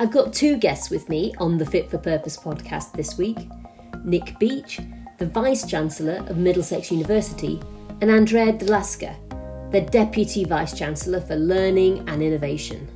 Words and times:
I've 0.00 0.10
got 0.10 0.32
two 0.32 0.56
guests 0.56 0.88
with 0.88 1.10
me 1.10 1.34
on 1.36 1.58
the 1.58 1.66
Fit 1.66 1.90
for 1.90 1.98
Purpose 1.98 2.34
podcast 2.34 2.92
this 2.92 3.18
week 3.18 3.36
Nic 4.02 4.38
Beech, 4.38 4.80
the 5.18 5.26
Vice 5.26 5.68
Chancellor 5.68 6.24
of 6.26 6.38
Middlesex 6.38 6.90
University, 6.90 7.60
and 8.00 8.10
Andrea 8.10 8.54
Dlaska, 8.54 9.14
the 9.72 9.82
Deputy 9.82 10.44
Vice 10.44 10.72
Chancellor 10.72 11.20
for 11.20 11.36
Learning 11.36 12.08
and 12.08 12.22
Innovation. 12.22 12.88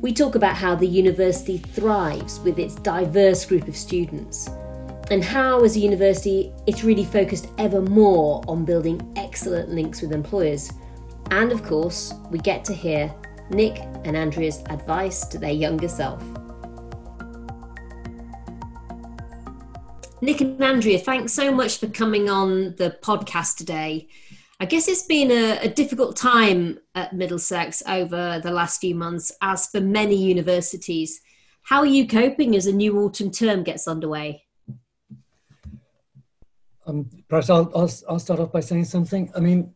We 0.00 0.12
talk 0.12 0.34
about 0.34 0.56
how 0.56 0.74
the 0.74 0.84
university 0.84 1.58
thrives 1.58 2.40
with 2.40 2.58
its 2.58 2.74
diverse 2.74 3.46
group 3.46 3.68
of 3.68 3.76
students, 3.76 4.48
and 5.12 5.22
how, 5.22 5.62
as 5.62 5.76
a 5.76 5.78
university, 5.78 6.52
it's 6.66 6.82
really 6.82 7.04
focused 7.04 7.50
ever 7.58 7.80
more 7.80 8.42
on 8.48 8.64
building 8.64 9.00
excellent 9.14 9.68
links 9.68 10.02
with 10.02 10.10
employers. 10.10 10.72
And 11.30 11.52
of 11.52 11.62
course, 11.62 12.12
we 12.32 12.40
get 12.40 12.64
to 12.64 12.74
hear 12.74 13.14
Nic 13.50 13.80
and 14.04 14.16
Andrea's 14.16 14.62
advice 14.70 15.26
to 15.26 15.38
their 15.38 15.50
younger 15.50 15.88
self. 15.88 16.22
Nic 20.22 20.40
and 20.40 20.62
Andrea, 20.62 20.98
thanks 20.98 21.32
so 21.32 21.50
much 21.50 21.78
for 21.78 21.88
coming 21.88 22.28
on 22.28 22.76
the 22.76 22.96
podcast 23.02 23.56
today. 23.56 24.08
I 24.60 24.66
guess 24.66 24.86
it's 24.86 25.04
been 25.04 25.30
a, 25.30 25.58
a, 25.62 25.68
difficult 25.68 26.16
time 26.16 26.78
at 26.94 27.14
Middlesex 27.14 27.82
over 27.88 28.38
the 28.42 28.50
last 28.50 28.80
few 28.80 28.94
months, 28.94 29.32
as 29.40 29.66
for 29.68 29.80
many 29.80 30.14
universities. 30.14 31.22
How 31.62 31.78
are 31.78 31.86
you 31.86 32.06
coping 32.06 32.54
as 32.54 32.66
a 32.66 32.72
new 32.72 32.98
autumn 32.98 33.30
term 33.30 33.62
gets 33.62 33.88
underway? 33.88 34.44
Um, 36.86 37.08
perhaps 37.28 37.48
I'll, 37.48 37.70
I'll, 37.74 37.90
I'll 38.08 38.18
start 38.18 38.40
off 38.40 38.52
by 38.52 38.60
saying 38.60 38.84
something. 38.84 39.32
I 39.34 39.40
mean, 39.40 39.72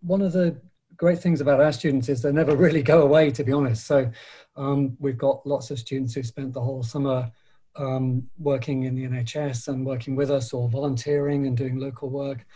one 0.00 0.22
of 0.22 0.32
the 0.32 0.58
great 1.02 1.18
things 1.18 1.40
about 1.40 1.60
our 1.60 1.72
students 1.72 2.08
is 2.08 2.22
they 2.22 2.30
never 2.30 2.54
really 2.64 2.80
go 2.80 3.02
away, 3.02 3.28
to 3.28 3.42
be 3.42 3.52
honest. 3.52 3.88
So 3.88 4.08
um, 4.54 4.96
we've 5.00 5.18
got 5.18 5.44
lots 5.44 5.72
of 5.72 5.80
students 5.80 6.14
who 6.14 6.22
spent 6.22 6.52
the 6.52 6.60
whole 6.60 6.84
summer 6.84 7.28
um, 7.74 8.30
working 8.38 8.84
in 8.84 8.94
the 8.94 9.08
NHS 9.08 9.66
and 9.66 9.84
working 9.84 10.14
with 10.14 10.30
us 10.30 10.52
or 10.52 10.68
volunteering 10.68 11.48
and 11.48 11.56
doing 11.56 11.80
local 11.80 12.08
work. 12.08 12.46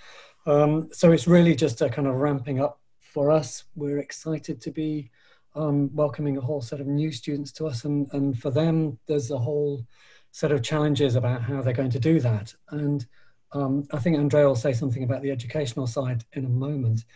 Um, 0.47 0.91
so 0.93 1.11
it's 1.11 1.27
really 1.27 1.57
just 1.57 1.81
a 1.81 1.89
kind 1.89 2.07
of 2.07 2.15
ramping 2.15 2.61
up 2.61 2.79
for 3.01 3.33
us. 3.33 3.65
We're 3.75 3.99
excited 3.99 4.61
to 4.61 4.71
be 4.71 5.11
um, 5.57 5.93
welcoming 5.93 6.37
a 6.37 6.41
whole 6.41 6.63
set 6.63 6.81
of 6.81 6.87
new 6.87 7.11
students 7.11 7.51
to 7.53 7.67
us, 7.67 7.85
and, 7.85 8.07
and 8.13 8.39
for 8.39 8.53
them, 8.53 8.97
there's 9.09 9.33
a 9.33 9.39
whole 9.39 9.85
set 10.31 10.53
of 10.53 10.63
challenges 10.63 11.17
about 11.17 11.43
how 11.43 11.63
they're 11.63 11.73
going 11.73 11.91
to 11.91 11.99
do 11.99 12.21
that. 12.21 12.55
And 12.71 13.05
um, 13.51 13.89
I 13.93 13.99
think 13.99 14.17
Andrea 14.17 14.47
will 14.47 14.55
say 14.55 14.73
something 14.73 15.03
about 15.03 15.23
the 15.23 15.33
educational 15.33 15.89
side 15.89 16.25
in 16.35 16.45
a 16.45 16.49
moment 16.49 17.07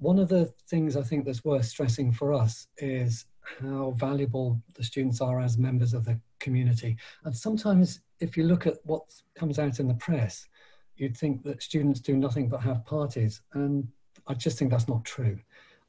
one 0.00 0.18
of 0.18 0.28
the 0.28 0.52
things 0.68 0.96
I 0.96 1.02
think 1.02 1.24
that's 1.24 1.44
worth 1.44 1.66
stressing 1.66 2.12
for 2.12 2.32
us 2.32 2.66
is 2.78 3.26
how 3.60 3.94
valuable 3.98 4.60
the 4.74 4.82
students 4.82 5.20
are 5.20 5.40
as 5.40 5.58
members 5.58 5.92
of 5.92 6.04
the 6.04 6.18
community. 6.38 6.96
And 7.24 7.36
sometimes, 7.36 8.00
if 8.18 8.36
you 8.36 8.44
look 8.44 8.66
at 8.66 8.78
what 8.84 9.02
comes 9.34 9.58
out 9.58 9.78
in 9.78 9.88
the 9.88 9.94
press, 9.94 10.48
you'd 10.96 11.16
think 11.16 11.42
that 11.42 11.62
students 11.62 12.00
do 12.00 12.16
nothing 12.16 12.48
but 12.48 12.60
have 12.62 12.84
parties. 12.86 13.42
And 13.52 13.88
I 14.26 14.34
just 14.34 14.58
think 14.58 14.70
that's 14.70 14.88
not 14.88 15.04
true. 15.04 15.38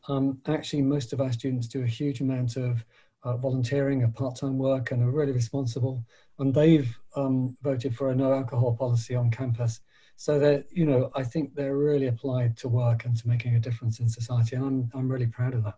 Um, 0.09 0.41
actually, 0.45 0.81
most 0.81 1.13
of 1.13 1.21
our 1.21 1.31
students 1.31 1.67
do 1.67 1.83
a 1.83 1.87
huge 1.87 2.19
amount 2.19 2.57
of 2.57 2.83
uh, 3.23 3.37
volunteering, 3.37 4.03
of 4.03 4.13
part 4.13 4.35
time 4.35 4.57
work, 4.57 4.91
and 4.91 5.01
are 5.03 5.11
really 5.11 5.31
responsible. 5.31 6.03
And 6.39 6.53
they've 6.53 6.97
um, 7.15 7.55
voted 7.61 7.95
for 7.95 8.09
a 8.09 8.15
no 8.15 8.33
alcohol 8.33 8.75
policy 8.75 9.15
on 9.15 9.31
campus 9.31 9.79
so 10.21 10.37
that 10.37 10.65
you 10.71 10.85
know 10.85 11.09
i 11.15 11.23
think 11.23 11.55
they're 11.55 11.77
really 11.77 12.05
applied 12.05 12.55
to 12.55 12.67
work 12.67 13.05
and 13.05 13.17
to 13.17 13.27
making 13.27 13.55
a 13.55 13.59
difference 13.59 13.99
in 13.99 14.07
society. 14.07 14.55
And 14.55 14.63
i'm, 14.65 14.91
I'm 14.93 15.09
really 15.09 15.25
proud 15.25 15.55
of 15.55 15.63
that. 15.63 15.77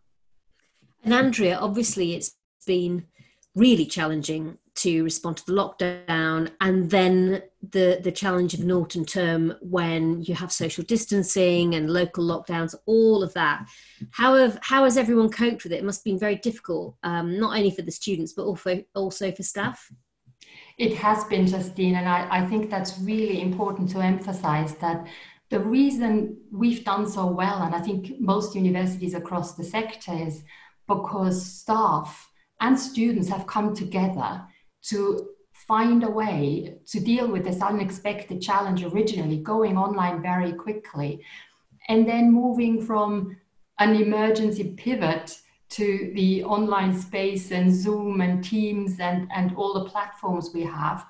And 1.05 1.13
andrea 1.13 1.57
obviously 1.57 2.13
it's 2.15 2.35
been 2.67 3.05
really 3.55 3.85
challenging 3.85 4.57
to 4.75 5.03
respond 5.03 5.37
to 5.37 5.45
the 5.45 5.53
lockdown 5.53 6.51
and 6.59 6.89
then 6.89 7.43
the 7.71 8.01
the 8.03 8.11
challenge 8.11 8.53
of 8.53 8.69
autumn 8.69 9.05
term 9.05 9.53
when 9.61 10.21
you 10.23 10.35
have 10.35 10.51
social 10.51 10.83
distancing 10.83 11.75
and 11.75 11.89
local 11.89 12.25
lockdowns 12.25 12.75
all 12.85 13.23
of 13.23 13.33
that. 13.35 13.65
How 14.11 14.35
have 14.35 14.59
how 14.61 14.83
has 14.83 14.97
everyone 14.97 15.29
coped 15.29 15.63
with 15.63 15.71
it? 15.71 15.77
It 15.77 15.85
must 15.85 15.99
have 15.99 16.11
been 16.11 16.19
very 16.19 16.35
difficult 16.35 16.97
um, 17.03 17.39
not 17.39 17.55
only 17.55 17.71
for 17.71 17.83
the 17.83 17.91
students 17.91 18.33
but 18.33 18.43
also 18.43 18.83
also 18.93 19.31
for 19.31 19.43
staff 19.43 19.89
it 20.77 20.95
has 20.95 21.23
been, 21.25 21.47
Justine, 21.47 21.95
and 21.95 22.07
I, 22.07 22.27
I 22.29 22.45
think 22.47 22.69
that's 22.69 22.99
really 22.99 23.41
important 23.41 23.89
to 23.91 23.99
emphasize 23.99 24.75
that 24.75 25.05
the 25.49 25.59
reason 25.59 26.37
we've 26.51 26.83
done 26.83 27.07
so 27.07 27.27
well, 27.27 27.61
and 27.61 27.75
I 27.75 27.79
think 27.79 28.19
most 28.19 28.55
universities 28.55 29.13
across 29.13 29.53
the 29.53 29.63
sector, 29.63 30.13
is 30.13 30.43
because 30.87 31.45
staff 31.45 32.29
and 32.59 32.79
students 32.79 33.29
have 33.29 33.45
come 33.45 33.75
together 33.75 34.41
to 34.89 35.29
find 35.67 36.03
a 36.03 36.09
way 36.09 36.75
to 36.87 36.99
deal 36.99 37.27
with 37.27 37.43
this 37.43 37.61
unexpected 37.61 38.41
challenge 38.41 38.83
originally, 38.83 39.37
going 39.37 39.77
online 39.77 40.21
very 40.21 40.53
quickly, 40.53 41.23
and 41.87 42.07
then 42.07 42.31
moving 42.31 42.81
from 42.81 43.37
an 43.79 43.95
emergency 43.95 44.73
pivot 44.75 45.39
to 45.73 46.11
the 46.15 46.43
online 46.43 46.99
space 46.99 47.51
and 47.51 47.73
Zoom 47.73 48.21
and 48.21 48.43
Teams 48.43 48.99
and, 48.99 49.29
and 49.35 49.55
all 49.55 49.73
the 49.73 49.89
platforms 49.89 50.51
we 50.53 50.63
have 50.63 51.05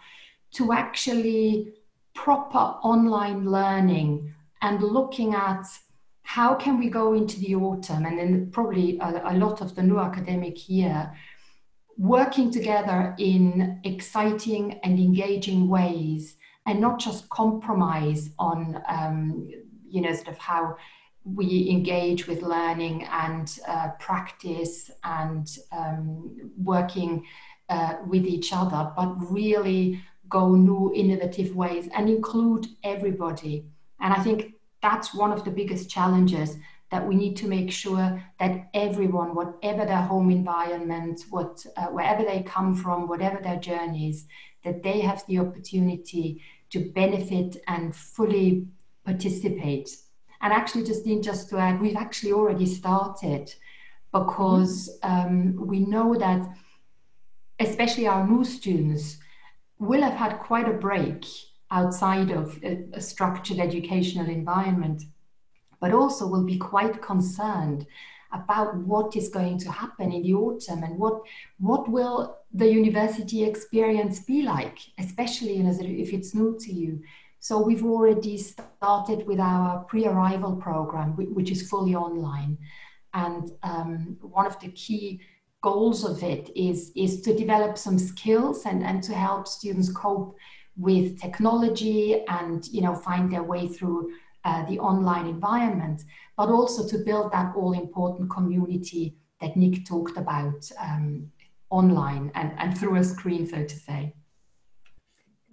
to 0.54 0.72
actually 0.72 1.74
proper 2.14 2.58
online 2.58 3.46
learning 3.46 4.34
and 4.62 4.82
looking 4.82 5.34
at 5.34 5.66
how 6.22 6.56
can 6.56 6.80
we 6.80 6.90
go 6.90 7.14
into 7.14 7.40
the 7.40 7.56
autumn 7.56 8.06
and 8.06 8.18
then 8.18 8.50
probably 8.52 8.98
a, 9.00 9.22
a 9.26 9.36
lot 9.36 9.62
of 9.62 9.76
the 9.76 9.84
new 9.84 10.00
academic 10.00 10.70
year 10.70 11.12
working 11.98 12.50
together 12.50 13.14
in 13.20 13.80
exciting 13.84 14.80
and 14.84 14.98
engaging 14.98 15.68
ways 15.68 16.36
and 16.66 16.80
not 16.80 17.00
just 17.00 17.30
compromise 17.30 18.30
on 18.40 18.82
um, 18.88 19.50
you 19.88 20.02
know 20.02 20.14
sort 20.14 20.30
of 20.30 20.38
how 20.38 20.76
we 21.26 21.70
engage 21.70 22.28
with 22.28 22.42
learning 22.42 23.04
and 23.04 23.60
uh, 23.68 23.90
practice 24.00 24.92
and 25.04 25.58
um, 25.72 26.52
working 26.58 27.26
uh, 27.70 27.96
with 28.06 28.26
each 28.26 28.52
other, 28.52 28.92
but 28.96 29.16
really 29.32 30.02
go 30.28 30.56
new 30.56 30.92
innovative 30.94 31.56
ways 31.56 31.88
and 31.96 32.10
include 32.10 32.68
everybody. 32.84 33.66
And 34.00 34.14
I 34.14 34.22
think 34.22 34.54
that's 34.82 35.14
one 35.14 35.32
of 35.32 35.46
the 35.46 35.52
biggest 35.52 35.90
challenges 35.90 36.58
that 36.92 37.08
we 37.08 37.16
need 37.16 37.36
to 37.38 37.48
make 37.48 37.72
sure 37.72 38.22
that 38.40 38.70
everyone, 38.74 39.34
whatever 39.34 39.86
their 39.86 40.02
home 40.02 40.30
environment, 40.30 41.22
what, 41.30 41.66
uh, 41.78 41.88
wherever 41.88 42.24
they 42.24 42.44
come 42.44 42.76
from, 42.76 43.08
whatever 43.08 43.40
their 43.42 43.56
journey 43.56 44.10
is, 44.10 44.26
that 44.64 44.84
they 44.84 45.00
have 45.00 45.26
the 45.28 45.40
opportunity 45.40 46.42
to 46.70 46.92
benefit 46.92 47.58
and 47.68 47.96
fully 47.96 48.68
participate 49.06 49.90
and 50.44 50.52
actually, 50.52 50.84
Justine, 50.84 51.24
just 51.24 51.50
to 51.50 51.58
add, 51.58 51.80
we've 51.80 51.96
actually 51.96 52.34
already 52.34 52.66
started 52.66 53.54
because 54.12 55.00
um, 55.02 55.56
we 55.56 55.80
know 55.80 56.16
that, 56.16 56.46
especially 57.60 58.08
our 58.08 58.28
new 58.28 58.44
students, 58.44 59.18
will 59.80 60.02
have 60.02 60.16
had 60.16 60.40
quite 60.40 60.68
a 60.68 60.74
break 60.74 61.26
outside 61.72 62.30
of 62.30 62.60
a, 62.62 62.84
a 62.92 63.00
structured 63.00 63.60
educational 63.60 64.30
environment, 64.30 65.04
but 65.80 65.94
also 65.94 66.28
will 66.28 66.44
be 66.46 66.58
quite 66.58 67.02
concerned 67.02 67.88
about 68.34 68.76
what 68.76 69.16
is 69.16 69.30
going 69.30 69.58
to 69.60 69.72
happen 69.72 70.12
in 70.12 70.24
the 70.24 70.34
autumn 70.34 70.84
and 70.84 70.98
what 70.98 71.22
what 71.60 71.88
will 71.88 72.38
the 72.52 72.68
university 72.68 73.44
experience 73.46 74.20
be 74.20 74.42
like, 74.42 74.80
especially 75.00 75.60
if 75.62 76.12
it's 76.12 76.34
new 76.34 76.58
to 76.60 76.74
you. 76.74 77.02
So 77.44 77.60
we've 77.60 77.84
already 77.84 78.38
started 78.38 79.28
with 79.28 79.38
our 79.38 79.84
pre-arrival 79.84 80.56
program, 80.56 81.10
which 81.18 81.52
is 81.52 81.68
fully 81.70 81.94
online. 81.94 82.58
And 83.14 83.52
um, 83.64 84.18
one 84.22 84.46
of 84.46 84.58
the 84.62 84.70
key 84.70 85.20
goals 85.62 86.06
of 86.06 86.24
it 86.24 86.52
is, 86.56 86.94
is 86.96 87.20
to 87.24 87.36
develop 87.36 87.78
some 87.78 88.00
skills 88.00 88.66
and, 88.66 88.82
and 88.82 89.04
to 89.04 89.14
help 89.14 89.50
students 89.50 89.92
cope 89.92 90.38
with 90.78 91.20
technology 91.20 92.24
and 92.30 92.66
you 92.68 92.82
know 92.82 92.96
find 92.96 93.30
their 93.30 93.44
way 93.44 93.68
through 93.68 94.14
uh, 94.46 94.66
the 94.70 94.80
online 94.80 95.28
environment, 95.28 96.02
but 96.38 96.48
also 96.48 96.88
to 96.88 97.04
build 97.04 97.34
that 97.34 97.54
all 97.58 97.74
important 97.74 98.32
community 98.32 99.18
that 99.42 99.58
Nic 99.58 99.86
talked 99.86 100.16
about 100.16 100.72
um, 100.80 101.30
online 101.70 102.32
and, 102.36 102.54
and 102.58 102.78
through 102.78 102.96
a 102.96 103.04
screen, 103.04 103.46
so 103.46 103.66
to 103.66 103.76
say. 103.76 104.14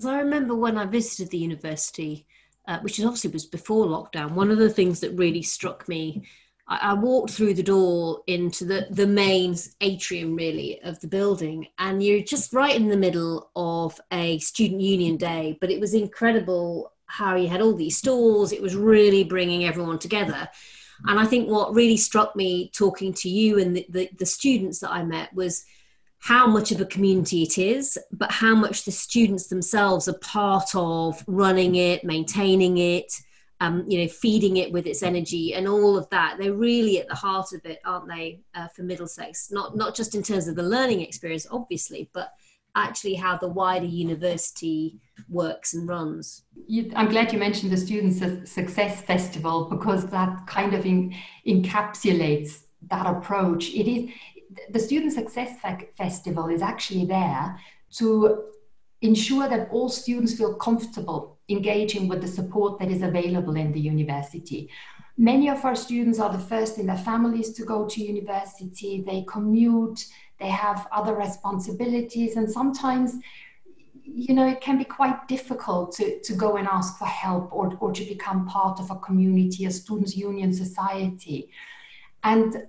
I 0.07 0.21
remember 0.21 0.55
when 0.55 0.79
I 0.79 0.87
visited 0.87 1.31
the 1.31 1.39
university, 1.39 2.27
uh, 2.67 2.79
which 2.81 3.01
obviously 3.01 3.31
was 3.31 3.47
before 3.47 3.87
lockdown, 3.87 4.33
one 4.33 4.51
of 4.51 4.59
the 4.59 4.71
things 4.71 5.01
that 5.01 5.13
really 5.13 5.43
struck 5.43 5.89
me, 5.89 6.27
I, 6.69 6.91
I, 6.91 6.95
walked 6.95 7.33
through 7.33 7.55
the 7.55 7.63
door 7.63 8.23
into 8.27 8.65
the, 8.65 8.87
the 8.91 9.07
main 9.07 9.57
atrium, 9.81 10.37
really, 10.37 10.81
of 10.83 11.01
the 11.01 11.09
building, 11.09 11.67
and 11.79 12.03
you're 12.03 12.23
just 12.23 12.53
right 12.53 12.75
in 12.75 12.89
the 12.89 12.97
middle 12.97 13.51
of 13.57 14.01
a 14.13 14.39
student 14.39 14.81
union 14.81 15.17
day, 15.17 15.59
but 15.61 15.71
it 15.71 15.81
was 15.81 15.95
incredible 15.95 16.93
how 17.07 17.35
you 17.35 17.49
had 17.49 17.61
all 17.61 17.75
these 17.75 17.97
stalls. 17.97 18.53
It 18.53 18.63
was 18.63 18.77
really 18.77 19.25
bringing 19.25 19.65
everyone 19.65 19.99
together. 19.99 20.49
And 21.07 21.19
I 21.19 21.25
think 21.25 21.49
what 21.49 21.75
really 21.75 21.97
struck 21.97 22.37
me 22.37 22.71
talking 22.73 23.13
to 23.15 23.29
you 23.29 23.59
and 23.59 23.77
the, 23.77 23.87
the, 23.89 24.11
the 24.19 24.27
students 24.27 24.79
that 24.81 24.93
I 24.93 25.03
met 25.03 25.35
was 25.35 25.65
how 26.21 26.47
much 26.47 26.71
of 26.71 26.81
a 26.81 26.87
community 26.87 27.43
it 27.43 27.59
is, 27.59 27.99
but 28.13 28.31
how 28.31 28.55
much 28.55 28.85
the 28.85 28.93
students 28.93 29.47
themselves 29.49 30.07
are 30.07 30.19
part 30.19 30.69
of 30.75 31.23
running 31.27 31.77
it, 31.77 32.05
maintaining 32.05 32.77
it, 32.77 33.13
um, 33.61 33.85
you 33.89 33.99
know, 33.99 34.09
feeding 34.09 34.59
it 34.59 34.71
with 34.71 34.87
its 34.87 35.03
energy 35.03 35.55
and 35.55 35.67
all 35.67 35.97
of 35.97 36.09
that. 36.11 36.37
They're 36.39 36.55
really 36.55 37.01
at 37.01 37.09
the 37.09 37.15
heart 37.15 37.53
of 37.53 37.65
it, 37.65 37.81
aren't 37.85 38.09
they, 38.09 38.41
uh, 38.55 38.69
for 38.69 38.83
Middlesex? 38.83 39.51
Not 39.51 39.77
not 39.77 39.95
just 39.95 40.15
in 40.15 40.23
terms 40.23 40.47
of 40.47 40.57
the 40.57 40.63
learning 40.63 41.01
experience, 41.01 41.47
obviously, 41.51 42.11
but 42.13 42.33
actually 42.77 43.15
how 43.15 43.37
the 43.37 43.49
wider 43.49 43.87
university 43.87 45.01
works 45.29 45.75
and 45.75 45.89
runs. 45.89 46.43
You, 46.67 46.93
I'm 46.95 47.09
glad 47.09 47.33
you 47.33 47.39
mentioned 47.39 47.73
the 47.73 47.77
Students 47.77 48.51
Success 48.51 49.03
Festival 49.03 49.65
because 49.65 50.07
that 50.07 50.47
kind 50.47 50.75
of 50.75 50.87
in, 50.87 51.15
encapsulates 51.47 52.63
that 52.89 53.07
approach. 53.07 53.71
It 53.71 53.91
is 53.91 54.11
the 54.71 54.79
Student 54.79 55.13
Success 55.13 55.59
Festival 55.97 56.49
is 56.49 56.63
actually 56.63 57.05
there 57.05 57.59
to 57.93 58.45
ensure 59.03 59.49
that 59.49 59.69
all 59.71 59.89
students 59.89 60.35
feel 60.35 60.55
comfortable 60.55 61.39
engaging 61.49 62.09
with 62.09 62.21
the 62.21 62.29
support 62.29 62.79
that 62.79 62.91
is 62.91 63.03
available 63.03 63.57
in 63.57 63.73
the 63.73 63.81
university. 63.81 64.71
Many 65.17 65.49
of 65.49 65.65
our 65.65 65.75
students 65.75 66.19
are 66.19 66.33
the 66.33 66.39
first 66.39 66.79
in 66.79 66.87
their 66.87 66.97
families 66.97 67.53
to 67.55 67.65
go 67.65 67.87
to 67.87 68.03
university, 68.03 69.03
they 69.07 69.25
commute, 69.29 70.07
they 70.39 70.49
have 70.49 70.87
other 70.93 71.15
responsibilities, 71.15 72.37
and 72.37 72.51
sometimes 72.51 73.17
you 74.03 74.35
know 74.35 74.47
it 74.47 74.61
can 74.61 74.77
be 74.77 74.85
quite 74.85 75.29
difficult 75.29 75.93
to, 75.93 76.21
to 76.21 76.33
go 76.35 76.57
and 76.57 76.67
ask 76.67 76.99
for 76.99 77.05
help 77.05 77.53
or, 77.53 77.77
or 77.81 77.93
to 77.93 78.05
become 78.05 78.47
part 78.47 78.81
of 78.81 78.91
a 78.91 78.97
community 78.97 79.67
a 79.67 79.71
students 79.71 80.17
union 80.17 80.53
society. 80.53 81.51
And 82.25 82.67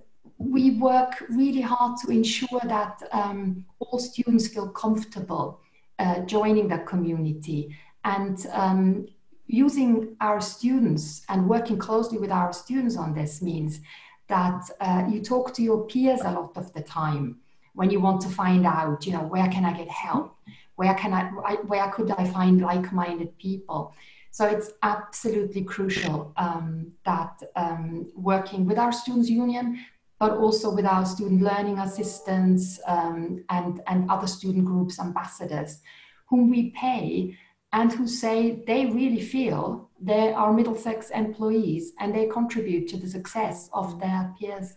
we 0.50 0.72
work 0.78 1.24
really 1.28 1.60
hard 1.60 1.98
to 2.04 2.10
ensure 2.10 2.60
that 2.64 3.02
um, 3.12 3.64
all 3.78 3.98
students 3.98 4.48
feel 4.48 4.68
comfortable 4.68 5.60
uh, 5.98 6.20
joining 6.20 6.68
the 6.68 6.78
community. 6.78 7.76
And 8.04 8.44
um, 8.52 9.06
using 9.46 10.16
our 10.20 10.40
students 10.40 11.24
and 11.28 11.48
working 11.48 11.78
closely 11.78 12.18
with 12.18 12.30
our 12.30 12.52
students 12.52 12.96
on 12.96 13.14
this 13.14 13.42
means 13.42 13.80
that 14.28 14.62
uh, 14.80 15.04
you 15.08 15.20
talk 15.20 15.52
to 15.54 15.62
your 15.62 15.86
peers 15.86 16.20
a 16.22 16.30
lot 16.30 16.56
of 16.56 16.72
the 16.72 16.80
time 16.80 17.38
when 17.74 17.90
you 17.90 18.00
want 18.00 18.20
to 18.20 18.28
find 18.28 18.66
out 18.66 19.06
you 19.06 19.12
know 19.12 19.22
where 19.22 19.48
can 19.48 19.64
i 19.64 19.72
get 19.76 19.88
help? 19.88 20.36
Where 20.76 20.94
can 20.94 21.12
i 21.12 21.24
where 21.72 21.88
could 21.90 22.10
i 22.12 22.24
find 22.26 22.60
like-minded 22.60 23.38
people? 23.38 23.94
So 24.30 24.46
it's 24.46 24.70
absolutely 24.82 25.62
crucial 25.62 26.32
um, 26.38 26.92
that 27.04 27.42
um, 27.54 28.10
working 28.16 28.66
with 28.66 28.78
our 28.78 28.92
students 28.92 29.28
union 29.28 29.84
but 30.22 30.36
also 30.36 30.72
with 30.72 30.86
our 30.86 31.04
student 31.04 31.42
learning 31.42 31.80
assistants 31.80 32.78
um, 32.86 33.44
and, 33.48 33.82
and 33.88 34.08
other 34.08 34.28
student 34.28 34.64
groups 34.64 35.00
ambassadors 35.00 35.80
whom 36.28 36.48
we 36.48 36.70
pay 36.70 37.36
and 37.72 37.92
who 37.92 38.06
say 38.06 38.62
they 38.64 38.86
really 38.86 39.20
feel 39.20 39.90
they 40.00 40.32
are 40.32 40.52
Middlesex 40.52 41.10
employees 41.10 41.90
and 41.98 42.14
they 42.14 42.28
contribute 42.28 42.86
to 42.90 42.96
the 42.96 43.08
success 43.08 43.68
of 43.72 43.98
their 43.98 44.32
peers. 44.38 44.74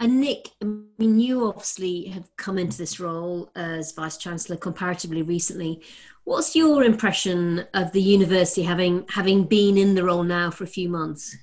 And 0.00 0.18
Nic, 0.18 0.48
I 0.62 0.64
mean, 0.96 1.20
you 1.20 1.44
obviously 1.46 2.06
have 2.06 2.34
come 2.38 2.56
into 2.56 2.78
this 2.78 2.98
role 2.98 3.50
as 3.54 3.92
Vice 3.92 4.16
Chancellor 4.16 4.56
comparatively 4.56 5.20
recently. 5.20 5.82
What's 6.24 6.56
your 6.56 6.84
impression 6.84 7.66
of 7.74 7.92
the 7.92 8.00
university 8.00 8.62
having 8.62 9.04
having 9.10 9.44
been 9.44 9.76
in 9.76 9.94
the 9.94 10.04
role 10.04 10.24
now 10.24 10.50
for 10.50 10.64
a 10.64 10.74
few 10.78 10.88
months? 10.88 11.36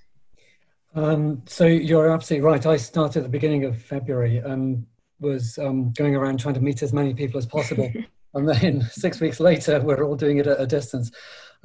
Um, 0.95 1.43
so 1.45 1.65
you're 1.65 2.09
absolutely 2.09 2.45
right. 2.45 2.65
I 2.65 2.77
started 2.77 3.19
at 3.19 3.23
the 3.23 3.29
beginning 3.29 3.65
of 3.65 3.81
February 3.81 4.37
and 4.37 4.85
was 5.19 5.57
um, 5.57 5.91
going 5.91 6.15
around 6.15 6.39
trying 6.39 6.53
to 6.55 6.61
meet 6.61 6.81
as 6.81 6.93
many 6.93 7.13
people 7.13 7.37
as 7.37 7.45
possible. 7.45 7.91
and 8.33 8.47
then 8.47 8.81
six 8.91 9.19
weeks 9.19 9.41
later, 9.41 9.81
we're 9.81 10.03
all 10.03 10.15
doing 10.15 10.37
it 10.37 10.47
at 10.47 10.59
a 10.59 10.65
distance. 10.65 11.11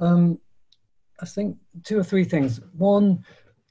Um, 0.01 0.39
I 1.21 1.25
think 1.25 1.57
two 1.83 1.97
or 1.97 2.03
three 2.03 2.25
things. 2.25 2.59
One, 2.73 3.23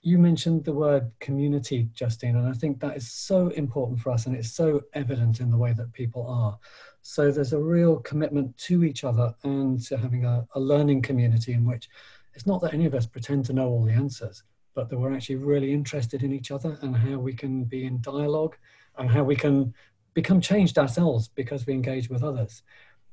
you 0.02 0.16
mentioned 0.16 0.64
the 0.64 0.72
word 0.72 1.10
community, 1.20 1.90
Justine, 1.92 2.36
and 2.36 2.48
I 2.48 2.52
think 2.52 2.80
that 2.80 2.96
is 2.96 3.12
so 3.12 3.48
important 3.48 4.00
for 4.00 4.12
us 4.12 4.24
and 4.24 4.34
it's 4.34 4.52
so 4.52 4.80
evident 4.94 5.40
in 5.40 5.50
the 5.50 5.58
way 5.58 5.74
that 5.74 5.92
people 5.92 6.26
are. 6.26 6.58
So 7.02 7.30
there's 7.30 7.52
a 7.52 7.58
real 7.58 7.98
commitment 7.98 8.56
to 8.58 8.82
each 8.82 9.04
other 9.04 9.34
and 9.42 9.82
to 9.86 9.98
having 9.98 10.24
a, 10.24 10.46
a 10.54 10.60
learning 10.60 11.02
community 11.02 11.52
in 11.52 11.66
which 11.66 11.90
it's 12.32 12.46
not 12.46 12.62
that 12.62 12.72
any 12.72 12.86
of 12.86 12.94
us 12.94 13.04
pretend 13.04 13.44
to 13.46 13.52
know 13.52 13.68
all 13.68 13.84
the 13.84 13.92
answers 13.92 14.42
but 14.74 14.88
that 14.88 14.98
we're 14.98 15.14
actually 15.14 15.36
really 15.36 15.72
interested 15.72 16.22
in 16.22 16.32
each 16.32 16.50
other 16.50 16.78
and 16.82 16.96
how 16.96 17.18
we 17.18 17.32
can 17.32 17.64
be 17.64 17.84
in 17.84 18.00
dialogue 18.00 18.56
and 18.98 19.10
how 19.10 19.22
we 19.22 19.36
can 19.36 19.74
become 20.14 20.40
changed 20.40 20.78
ourselves 20.78 21.28
because 21.28 21.66
we 21.66 21.72
engage 21.72 22.08
with 22.08 22.22
others. 22.22 22.62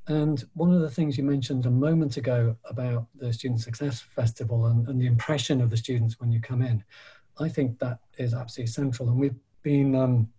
And 0.08 0.44
one 0.54 0.74
of 0.74 0.82
the 0.82 0.90
things 0.90 1.18
you 1.18 1.24
mentioned 1.24 1.66
a 1.66 1.72
moment 1.72 2.16
ago 2.18 2.56
about 2.66 3.08
the 3.16 3.34
Student 3.34 3.62
Success 3.62 4.00
Festival 4.00 4.68
and, 4.68 4.88
and 4.88 5.02
the 5.02 5.06
impression 5.06 5.62
of 5.62 5.70
the 5.70 5.78
students 5.78 6.20
when 6.20 6.32
you 6.32 6.40
come 6.40 6.62
in, 6.62 6.84
I 7.40 7.50
think 7.50 7.78
that 7.80 8.00
is 8.18 8.34
absolutely 8.34 8.72
central. 8.72 9.10
And 9.10 9.20
we've 9.20 9.36
been 9.64 9.96
um, 9.96 10.30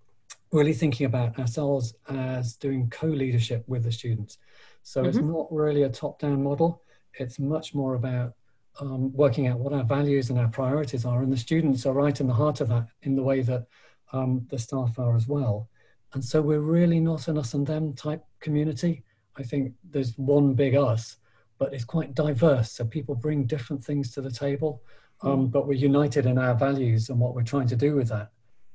really 0.53 0.73
thinking 0.73 1.05
about 1.07 1.39
ourselves 1.39 1.95
as 2.09 2.55
doing 2.57 2.89
co-leadership 2.89 3.65
with 3.67 3.85
the 3.85 3.93
students. 3.93 4.39
So 4.83 5.01
mm-hmm. 5.01 5.09
it's 5.11 5.19
not 5.19 5.53
really 5.53 5.83
a 5.83 5.91
top-down 5.91 6.43
model. 6.43 6.83
It's 7.15 7.39
much 7.39 7.75
more 7.75 7.95
about 7.95 8.35
um, 8.81 9.13
working 9.13 9.47
out 9.47 9.59
what 9.59 9.73
our 9.73 9.85
values 9.85 10.31
and 10.31 10.39
our 10.39 10.49
priorities 10.49 11.05
are. 11.05 11.23
And 11.23 11.33
the 11.33 11.37
students 11.37 11.87
are 11.87 11.93
right 11.93 12.19
in 12.21 12.27
the 12.27 12.35
heart 12.35 12.61
of 12.61 12.69
that 12.69 12.89
in 13.03 13.17
the 13.17 13.23
way 13.23 13.43
that 13.43 13.67
um, 14.13 14.47
the 14.51 14.59
staff 14.59 14.99
are 14.99 15.17
as 15.17 15.29
well. 15.29 15.69
And 16.15 16.25
so 16.25 16.41
we're 16.41 16.61
really 16.61 17.01
not 17.01 17.29
an 17.29 17.39
us 17.39 17.55
and 17.55 17.67
them 17.67 17.93
type 17.93 18.25
community. 18.41 19.05
I 19.37 19.43
think 19.43 19.75
there's 19.91 20.17
one 20.17 20.55
big 20.55 20.75
us, 20.75 21.17
but 21.59 21.75
it's 21.75 21.85
quite 21.85 22.15
diverse. 22.15 22.73
So 22.73 22.85
people 22.85 23.15
bring 23.15 23.45
different 23.45 23.85
things 23.85 24.11
to 24.13 24.23
the 24.23 24.31
table, 24.31 24.83
um, 25.23 25.49
but 25.49 25.67
we're 25.67 25.75
united 25.75 26.27
in 26.27 26.39
our 26.39 26.55
values 26.55 27.11
and 27.11 27.19
what 27.19 27.35
we're 27.35 27.43
trying 27.43 27.69
to 27.69 27.77
do 27.77 27.95
with 27.95 28.09
that. 28.09 28.31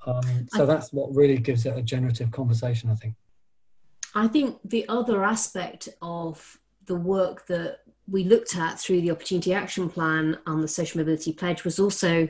Um, 0.06 0.48
so 0.50 0.66
that's 0.66 0.92
what 0.92 1.16
really 1.16 1.38
gives 1.38 1.66
it 1.66 1.78
a 1.78 1.82
generative 1.82 2.30
conversation, 2.32 2.90
I 2.90 2.96
think. 2.96 3.16
I 4.16 4.28
think 4.28 4.58
the 4.64 4.86
other 4.90 5.24
aspect 5.24 5.90
of 6.02 6.60
the 6.86 6.96
work 6.96 7.48
that 7.48 7.80
we 8.08 8.24
looked 8.24 8.58
at 8.58 8.80
through 8.80 9.02
the 9.02 9.12
Opportunity 9.12 9.54
Action 9.54 9.90
Plan 9.90 10.38
and 10.46 10.64
the 10.64 10.68
Social 10.68 11.00
Mobility 11.00 11.32
Pledge 11.32 11.64
was 11.64 11.80
also 11.80 12.28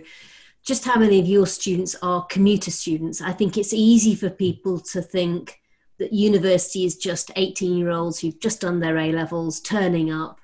just 0.63 0.85
how 0.85 0.97
many 0.97 1.19
of 1.19 1.27
your 1.27 1.47
students 1.47 1.95
are 2.01 2.25
commuter 2.25 2.71
students. 2.71 3.21
I 3.21 3.33
think 3.33 3.57
it's 3.57 3.73
easy 3.73 4.15
for 4.15 4.29
people 4.29 4.79
to 4.79 5.01
think 5.01 5.59
that 5.99 6.13
university 6.13 6.85
is 6.85 6.97
just 6.97 7.31
18 7.35 7.77
year 7.77 7.89
olds 7.91 8.19
who've 8.19 8.39
just 8.39 8.61
done 8.61 8.79
their 8.79 8.97
A 8.97 9.11
levels, 9.11 9.59
turning 9.59 10.11
up 10.11 10.39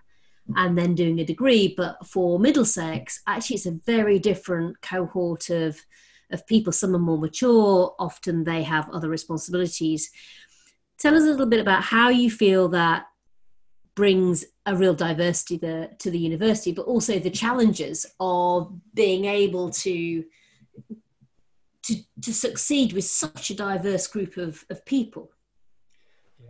and 0.56 0.78
then 0.78 0.96
doing 0.96 1.20
a 1.20 1.26
degree. 1.26 1.74
But 1.76 2.06
for 2.06 2.40
Middlesex, 2.40 3.22
actually, 3.28 3.58
it's 3.58 3.66
a 3.66 3.80
very 3.86 4.20
different 4.20 4.82
cohort 4.82 5.50
of, 5.50 5.80
of 6.32 6.46
people. 6.48 6.74
Some 6.74 6.96
are 6.96 7.00
more 7.00 7.18
mature, 7.18 7.96
often 8.00 8.44
they 8.44 8.64
have 8.64 8.90
other 8.90 9.10
responsibilities. 9.10 10.10
Tell 10.98 11.16
us 11.16 11.24
a 11.24 11.28
little 11.28 11.46
bit 11.46 11.62
about 11.62 11.84
how 11.84 12.10
you 12.10 12.30
feel 12.30 12.68
that 12.70 13.06
brings 14.00 14.46
a 14.66 14.74
real 14.74 14.94
diversity 14.94 15.58
the, 15.58 15.90
to 16.00 16.10
the 16.10 16.18
university, 16.18 16.72
but 16.72 16.86
also 16.86 17.20
the 17.20 17.30
challenges 17.30 18.06
of 18.22 18.72
being 18.94 19.26
able 19.26 19.70
to 19.70 20.24
to, 21.84 21.96
to 22.22 22.34
succeed 22.34 22.94
with 22.94 23.04
such 23.04 23.50
a 23.50 23.56
diverse 23.56 24.08
group 24.08 24.38
of, 24.38 24.64
of 24.70 24.86
people. 24.86 25.30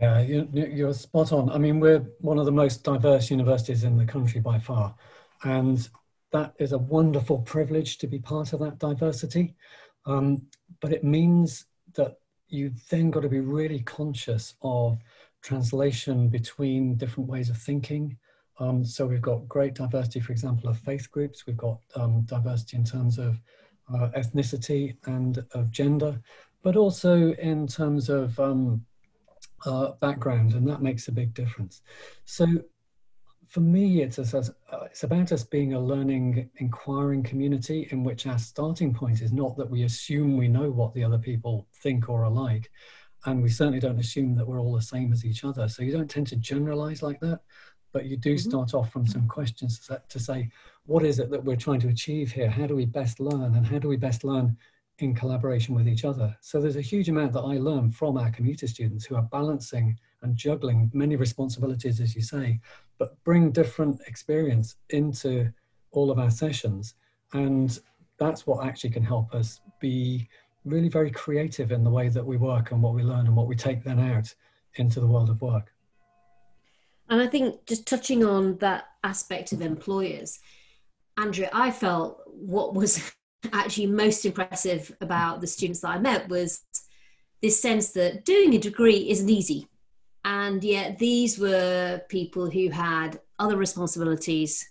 Yeah, 0.00 0.20
you're 0.20 0.94
spot 0.94 1.32
on. 1.32 1.50
I 1.50 1.58
mean, 1.58 1.80
we're 1.80 2.06
one 2.20 2.38
of 2.38 2.44
the 2.46 2.52
most 2.52 2.84
diverse 2.84 3.32
universities 3.32 3.82
in 3.82 3.96
the 3.96 4.04
country 4.04 4.40
by 4.40 4.60
far. 4.60 4.94
And 5.42 5.88
that 6.30 6.54
is 6.60 6.70
a 6.70 6.78
wonderful 6.78 7.38
privilege 7.38 7.98
to 7.98 8.06
be 8.06 8.20
part 8.20 8.52
of 8.52 8.60
that 8.60 8.78
diversity. 8.78 9.56
Um, 10.06 10.46
but 10.80 10.92
it 10.92 11.02
means 11.02 11.64
that 11.94 12.18
you've 12.46 12.88
then 12.90 13.10
got 13.10 13.22
to 13.22 13.28
be 13.28 13.40
really 13.40 13.80
conscious 13.80 14.54
of 14.62 14.98
translation 15.42 16.28
between 16.28 16.96
different 16.96 17.28
ways 17.28 17.50
of 17.50 17.56
thinking. 17.56 18.16
Um, 18.58 18.84
so 18.84 19.06
we've 19.06 19.22
got 19.22 19.48
great 19.48 19.74
diversity, 19.74 20.20
for 20.20 20.32
example, 20.32 20.68
of 20.68 20.78
faith 20.78 21.10
groups. 21.10 21.46
We've 21.46 21.56
got 21.56 21.78
um, 21.96 22.22
diversity 22.22 22.76
in 22.76 22.84
terms 22.84 23.18
of 23.18 23.40
uh, 23.92 24.08
ethnicity 24.16 24.96
and 25.06 25.44
of 25.52 25.70
gender, 25.70 26.20
but 26.62 26.76
also 26.76 27.32
in 27.32 27.66
terms 27.66 28.08
of 28.08 28.38
um, 28.38 28.84
uh, 29.64 29.92
background, 30.00 30.54
and 30.54 30.68
that 30.68 30.82
makes 30.82 31.08
a 31.08 31.12
big 31.12 31.32
difference. 31.34 31.82
So 32.24 32.46
for 33.48 33.60
me, 33.60 34.02
it's, 34.02 34.18
uh, 34.18 34.42
it's 34.84 35.02
about 35.02 35.32
us 35.32 35.42
being 35.42 35.74
a 35.74 35.80
learning, 35.80 36.48
inquiring 36.56 37.22
community 37.22 37.88
in 37.90 38.04
which 38.04 38.26
our 38.26 38.38
starting 38.38 38.94
point 38.94 39.22
is 39.22 39.32
not 39.32 39.56
that 39.56 39.68
we 39.68 39.82
assume 39.82 40.36
we 40.36 40.48
know 40.48 40.70
what 40.70 40.94
the 40.94 41.02
other 41.02 41.18
people 41.18 41.66
think 41.82 42.08
or 42.08 42.24
are 42.24 42.30
like, 42.30 42.70
and 43.26 43.42
we 43.42 43.48
certainly 43.48 43.80
don't 43.80 43.98
assume 43.98 44.34
that 44.36 44.46
we're 44.46 44.60
all 44.60 44.74
the 44.74 44.82
same 44.82 45.12
as 45.12 45.24
each 45.24 45.44
other. 45.44 45.68
So 45.68 45.82
you 45.82 45.92
don't 45.92 46.10
tend 46.10 46.26
to 46.28 46.36
generalize 46.36 47.02
like 47.02 47.20
that, 47.20 47.40
but 47.92 48.06
you 48.06 48.16
do 48.16 48.34
mm-hmm. 48.34 48.48
start 48.48 48.74
off 48.74 48.92
from 48.92 49.06
some 49.06 49.28
questions 49.28 49.88
to 50.08 50.18
say, 50.18 50.50
what 50.86 51.04
is 51.04 51.18
it 51.18 51.30
that 51.30 51.44
we're 51.44 51.56
trying 51.56 51.80
to 51.80 51.88
achieve 51.88 52.32
here? 52.32 52.48
How 52.48 52.66
do 52.66 52.74
we 52.74 52.86
best 52.86 53.20
learn? 53.20 53.54
And 53.54 53.66
how 53.66 53.78
do 53.78 53.88
we 53.88 53.96
best 53.96 54.24
learn 54.24 54.56
in 55.02 55.14
collaboration 55.14 55.74
with 55.74 55.88
each 55.88 56.04
other. 56.04 56.36
So 56.40 56.60
there's 56.60 56.76
a 56.76 56.82
huge 56.82 57.08
amount 57.08 57.32
that 57.32 57.40
I 57.40 57.58
learn 57.58 57.90
from 57.90 58.16
our 58.16 58.30
commuter 58.30 58.66
students 58.66 59.04
who 59.04 59.16
are 59.16 59.22
balancing 59.22 59.98
and 60.22 60.36
juggling 60.36 60.90
many 60.92 61.16
responsibilities, 61.16 62.00
as 62.00 62.14
you 62.14 62.22
say, 62.22 62.60
but 62.98 63.22
bring 63.24 63.50
different 63.50 64.00
experience 64.06 64.76
into 64.90 65.50
all 65.92 66.10
of 66.10 66.18
our 66.18 66.30
sessions. 66.30 66.94
And 67.32 67.78
that's 68.18 68.46
what 68.46 68.66
actually 68.66 68.90
can 68.90 69.02
help 69.02 69.34
us 69.34 69.60
be 69.80 70.28
really 70.64 70.88
very 70.88 71.10
creative 71.10 71.72
in 71.72 71.84
the 71.84 71.90
way 71.90 72.08
that 72.08 72.24
we 72.24 72.36
work 72.36 72.72
and 72.72 72.82
what 72.82 72.94
we 72.94 73.02
learn 73.02 73.26
and 73.26 73.34
what 73.34 73.46
we 73.46 73.56
take 73.56 73.82
then 73.82 73.98
out 73.98 74.32
into 74.76 75.00
the 75.00 75.06
world 75.06 75.30
of 75.30 75.40
work. 75.40 75.72
And 77.08 77.20
I 77.20 77.26
think 77.26 77.66
just 77.66 77.86
touching 77.86 78.24
on 78.24 78.56
that 78.58 78.84
aspect 79.02 79.52
of 79.52 79.62
employers, 79.62 80.38
Andrea, 81.16 81.50
I 81.52 81.70
felt 81.70 82.22
what 82.26 82.74
was 82.74 83.12
actually 83.52 83.86
most 83.86 84.24
impressive 84.24 84.94
about 85.00 85.40
the 85.40 85.46
students 85.46 85.80
that 85.80 85.88
I 85.88 85.98
met 85.98 86.28
was 86.28 86.62
this 87.42 87.60
sense 87.60 87.90
that 87.92 88.24
doing 88.24 88.54
a 88.54 88.58
degree 88.58 89.10
isn't 89.10 89.28
easy. 89.28 89.66
And 90.24 90.62
yet 90.62 90.98
these 90.98 91.38
were 91.38 92.02
people 92.08 92.50
who 92.50 92.68
had 92.68 93.20
other 93.38 93.56
responsibilities. 93.56 94.68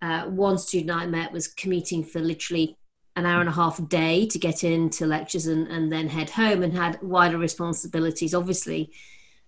Uh, 0.00 0.24
one 0.24 0.58
student 0.58 0.90
I 0.90 1.06
met 1.06 1.32
was 1.32 1.48
commuting 1.48 2.02
for 2.02 2.20
literally 2.20 2.76
an 3.16 3.24
hour 3.26 3.40
and 3.40 3.48
a 3.48 3.52
half 3.52 3.78
a 3.78 3.82
day 3.82 4.26
to 4.26 4.38
get 4.38 4.62
into 4.62 5.06
lectures 5.06 5.46
and, 5.46 5.66
and 5.68 5.90
then 5.90 6.08
head 6.08 6.30
home 6.30 6.62
and 6.62 6.74
had 6.74 7.02
wider 7.02 7.38
responsibilities, 7.38 8.34
obviously, 8.34 8.92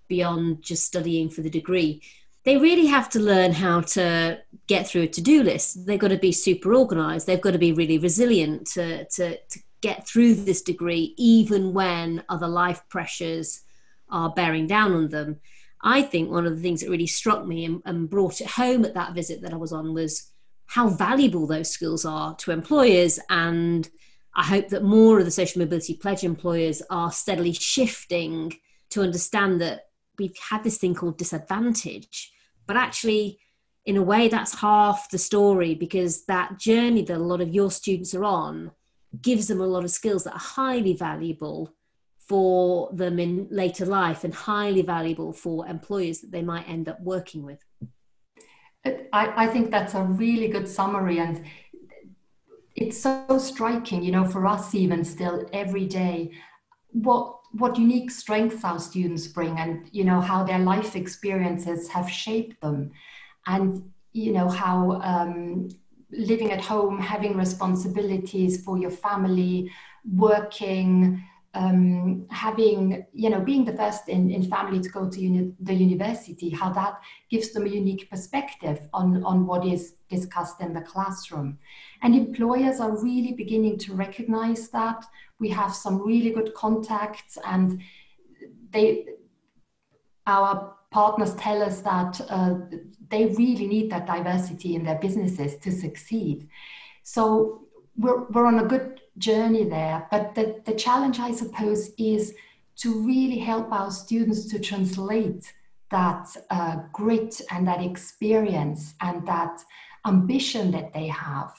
beyond 0.09 0.63
just 0.63 0.87
studying 0.87 1.29
for 1.29 1.43
the 1.43 1.51
degree. 1.51 2.03
They 2.45 2.57
really 2.57 2.87
have 2.87 3.11
to 3.11 3.21
learn 3.21 3.53
how 3.53 3.83
to 3.83 4.41
get 4.69 4.89
through 4.89 5.03
a 5.03 5.09
to-do 5.09 5.43
list. 5.43 5.87
They've 5.87 5.99
got 5.99 6.09
to 6.09 6.17
be 6.17 6.33
super 6.33 6.73
organized. 6.73 7.27
They've 7.27 7.41
got 7.41 7.51
to 7.51 7.59
be 7.59 7.73
really 7.73 7.99
resilient 7.99 8.67
to, 8.69 9.05
to, 9.05 9.37
to 9.37 9.59
get 9.83 10.09
through 10.09 10.35
this 10.35 10.63
degree 10.63 11.15
even 11.19 11.75
when 11.75 12.25
other 12.29 12.49
life 12.49 12.83
pressures 12.89 13.63
are 14.09 14.31
bearing 14.31 14.67
down 14.67 14.95
on 14.95 15.09
them. 15.11 15.41
I 15.83 16.03
think 16.03 16.31
one 16.31 16.47
of 16.47 16.57
the 16.57 16.63
things 16.63 16.81
that 16.81 16.91
really 16.91 17.07
struck 17.07 17.47
me 17.47 17.67
and, 17.67 17.83
and 17.85 18.09
brought 18.09 18.41
it 18.41 18.49
home 18.49 18.85
at 18.85 18.95
that 18.95 19.15
visit 19.15 19.43
that 19.43 19.53
i 19.53 19.57
was 19.57 19.73
on 19.73 19.95
was 19.95 20.33
how 20.69 20.89
valuable 20.89 21.47
those 21.47 21.71
skills 21.71 22.05
are 22.05 22.35
to 22.37 22.51
employers 22.51 23.19
and 23.29 23.91
i 24.35 24.45
hope 24.45 24.69
that 24.69 24.83
more 24.85 25.19
of 25.19 25.25
the 25.25 25.31
social 25.31 25.61
mobility 25.61 25.95
pledge 25.95 26.25
employers 26.25 26.83
are 26.91 27.13
steadily 27.13 27.53
shifting 27.53 28.53
to 28.91 29.03
understand 29.03 29.61
that 29.61 29.89
we've 30.19 30.37
had 30.51 30.63
this 30.65 30.79
thing 30.79 30.95
called 30.95 31.19
disadvantage 31.19 32.33
but 32.69 32.77
actually, 32.77 33.41
in 33.87 33.97
a 33.97 34.03
way, 34.03 34.29
that's 34.29 34.61
half 34.61 35.11
the 35.11 35.19
story 35.19 35.75
because 35.75 36.27
that 36.27 36.59
journey 36.61 37.03
that 37.03 37.17
a 37.17 37.19
lot 37.19 37.41
of 37.41 37.53
your 37.53 37.71
students 37.73 38.15
are 38.15 38.25
on 38.25 38.71
gives 39.23 39.49
them 39.49 39.63
a 39.63 39.67
lot 39.67 39.85
of 39.85 39.91
skills 39.91 40.25
that 40.25 40.35
are 40.35 40.39
highly 40.39 40.93
valuable 40.93 41.75
for 42.19 42.91
them 42.93 43.19
in 43.19 43.49
later 43.51 43.87
life 43.87 44.23
and 44.23 44.35
highly 44.35 44.83
valuable 44.83 45.33
for 45.33 45.67
employers 45.67 46.21
that 46.21 46.31
they 46.31 46.43
might 46.43 46.69
end 46.69 46.91
up 46.91 47.01
working 47.01 47.43
with. 47.43 47.65
I, 48.85 49.45
I 49.45 49.47
think 49.47 49.71
that's 49.71 49.95
a 49.95 50.03
really 50.03 50.49
good 50.49 50.69
summary 50.69 51.19
and 51.19 51.45
it's 52.77 53.01
so 53.01 53.39
striking, 53.39 54.03
you 54.05 54.13
know, 54.13 54.25
for 54.25 54.47
us 54.47 54.75
even 54.75 55.05
still 55.05 55.49
every 55.53 55.87
day, 55.87 56.31
what 56.93 57.35
what 57.53 57.79
unique 57.79 58.11
strengths 58.11 58.63
our 58.63 58.79
students 58.79 59.27
bring 59.27 59.59
and 59.59 59.89
you 59.91 60.05
know 60.05 60.21
how 60.21 60.45
their 60.45 60.59
life 60.59 60.95
experiences 60.95 61.89
have 61.89 62.09
shaped 62.09 62.61
them. 62.61 62.93
And 63.47 63.91
you 64.13 64.33
know 64.33 64.49
how 64.49 65.01
um, 65.03 65.69
living 66.11 66.53
at 66.53 66.61
home 66.61 67.01
having 67.01 67.37
responsibilities 67.37 68.63
for 68.63 68.79
your 68.79 68.91
family 68.91 69.71
working 70.05 71.25
um, 71.55 72.27
having 72.31 73.07
you 73.13 73.31
know 73.31 73.41
being 73.41 73.65
the 73.65 73.73
first 73.73 74.09
in, 74.09 74.31
in 74.31 74.43
family 74.49 74.81
to 74.81 74.89
go 74.91 75.09
to 75.09 75.21
uni- 75.21 75.55
the 75.61 75.73
university 75.73 76.51
how 76.51 76.71
that 76.71 77.01
gives 77.31 77.53
them 77.53 77.65
a 77.65 77.69
unique 77.69 78.09
perspective 78.11 78.81
on 78.93 79.23
on 79.25 79.47
what 79.47 79.67
is 79.67 79.95
discussed 80.09 80.61
in 80.61 80.73
the 80.73 80.81
classroom. 80.81 81.59
And 82.03 82.15
employers 82.15 82.81
are 82.81 83.03
really 83.03 83.33
beginning 83.33 83.79
to 83.79 83.95
recognize 83.95 84.69
that. 84.71 85.05
We 85.39 85.49
have 85.51 85.75
some 85.75 86.03
really 86.03 86.31
good 86.31 86.55
contacts 86.55 87.39
and 87.45 87.81
they 88.71 89.07
our 90.27 90.75
partners 90.91 91.35
tell 91.35 91.63
us 91.63 91.81
that 91.81 92.21
uh, 92.29 92.55
they 93.09 93.27
really 93.27 93.67
need 93.67 93.91
that 93.91 94.07
diversity 94.07 94.75
in 94.75 94.85
their 94.85 94.99
businesses 94.99 95.57
to 95.57 95.71
succeed. 95.71 96.49
So 97.03 97.63
we're, 97.97 98.25
we're 98.25 98.47
on 98.47 98.61
a 98.61 98.65
good 98.65 99.01
journey 99.19 99.65
there. 99.65 100.07
But 100.11 100.35
the, 100.35 100.61
the 100.65 100.75
challenge 100.75 101.19
i 101.19 101.33
suppose 101.33 101.91
is 101.99 102.35
to 102.77 103.05
really 103.05 103.39
help 103.39 103.73
our 103.73 103.91
students 103.91 104.47
to 104.47 104.59
translate 104.59 105.53
that 105.91 106.29
uh, 106.51 106.77
grit 106.93 107.41
and 107.51 107.67
that 107.67 107.83
experience 107.83 108.95
and 109.01 109.27
that 109.27 109.61
ambition 110.07 110.71
that 110.71 110.93
they 110.93 111.07
have 111.07 111.53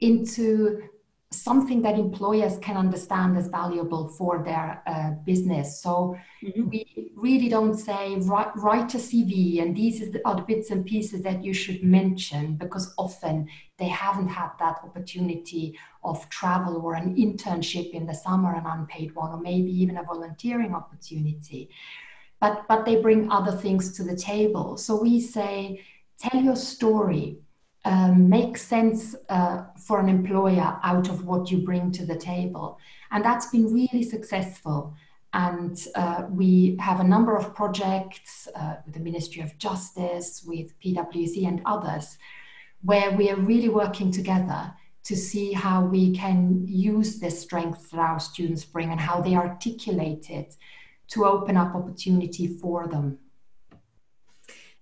into 0.00 0.82
something 1.34 1.82
that 1.82 1.98
employers 1.98 2.58
can 2.58 2.76
understand 2.76 3.36
as 3.36 3.48
valuable 3.48 4.08
for 4.08 4.42
their 4.42 4.82
uh, 4.86 5.10
business. 5.24 5.82
So 5.82 6.16
mm-hmm. 6.42 6.68
we 6.68 7.12
really 7.14 7.48
don't 7.48 7.74
say 7.74 8.16
write, 8.16 8.54
write 8.56 8.94
a 8.94 8.98
CV 8.98 9.60
and 9.62 9.76
these 9.76 10.02
are 10.24 10.36
the 10.36 10.44
bits 10.46 10.70
and 10.70 10.84
pieces 10.86 11.22
that 11.22 11.44
you 11.44 11.52
should 11.52 11.82
mention 11.82 12.56
because 12.56 12.94
often 12.96 13.48
they 13.78 13.88
haven't 13.88 14.28
had 14.28 14.50
that 14.58 14.78
opportunity 14.84 15.78
of 16.02 16.28
travel 16.28 16.80
or 16.82 16.94
an 16.94 17.16
internship 17.16 17.90
in 17.90 18.06
the 18.06 18.14
summer, 18.14 18.54
an 18.54 18.64
unpaid 18.66 19.14
one, 19.14 19.32
or 19.32 19.40
maybe 19.40 19.70
even 19.70 19.96
a 19.96 20.02
volunteering 20.02 20.74
opportunity. 20.74 21.68
But, 22.40 22.66
but 22.68 22.84
they 22.84 22.96
bring 22.96 23.30
other 23.30 23.52
things 23.52 23.92
to 23.96 24.04
the 24.04 24.16
table. 24.16 24.76
So 24.76 25.00
we 25.00 25.20
say, 25.20 25.82
tell 26.18 26.40
your 26.42 26.56
story 26.56 27.38
um, 27.84 28.28
make 28.28 28.56
sense 28.56 29.14
uh, 29.28 29.64
for 29.78 30.00
an 30.00 30.08
employer 30.08 30.78
out 30.82 31.08
of 31.08 31.26
what 31.26 31.50
you 31.50 31.58
bring 31.58 31.92
to 31.92 32.06
the 32.06 32.16
table. 32.16 32.78
And 33.10 33.24
that's 33.24 33.46
been 33.50 33.72
really 33.72 34.02
successful. 34.02 34.94
And 35.34 35.78
uh, 35.94 36.24
we 36.30 36.76
have 36.80 37.00
a 37.00 37.04
number 37.04 37.36
of 37.36 37.54
projects 37.54 38.48
uh, 38.54 38.76
with 38.84 38.94
the 38.94 39.00
Ministry 39.00 39.42
of 39.42 39.58
Justice, 39.58 40.44
with 40.46 40.78
PwC, 40.80 41.46
and 41.46 41.60
others, 41.66 42.16
where 42.82 43.10
we 43.10 43.30
are 43.30 43.36
really 43.36 43.68
working 43.68 44.10
together 44.10 44.72
to 45.04 45.16
see 45.16 45.52
how 45.52 45.84
we 45.84 46.14
can 46.14 46.64
use 46.66 47.18
the 47.18 47.30
strength 47.30 47.90
that 47.90 47.98
our 47.98 48.18
students 48.18 48.64
bring 48.64 48.90
and 48.90 49.00
how 49.00 49.20
they 49.20 49.34
articulate 49.34 50.30
it 50.30 50.56
to 51.08 51.26
open 51.26 51.56
up 51.56 51.74
opportunity 51.74 52.46
for 52.46 52.86
them 52.88 53.18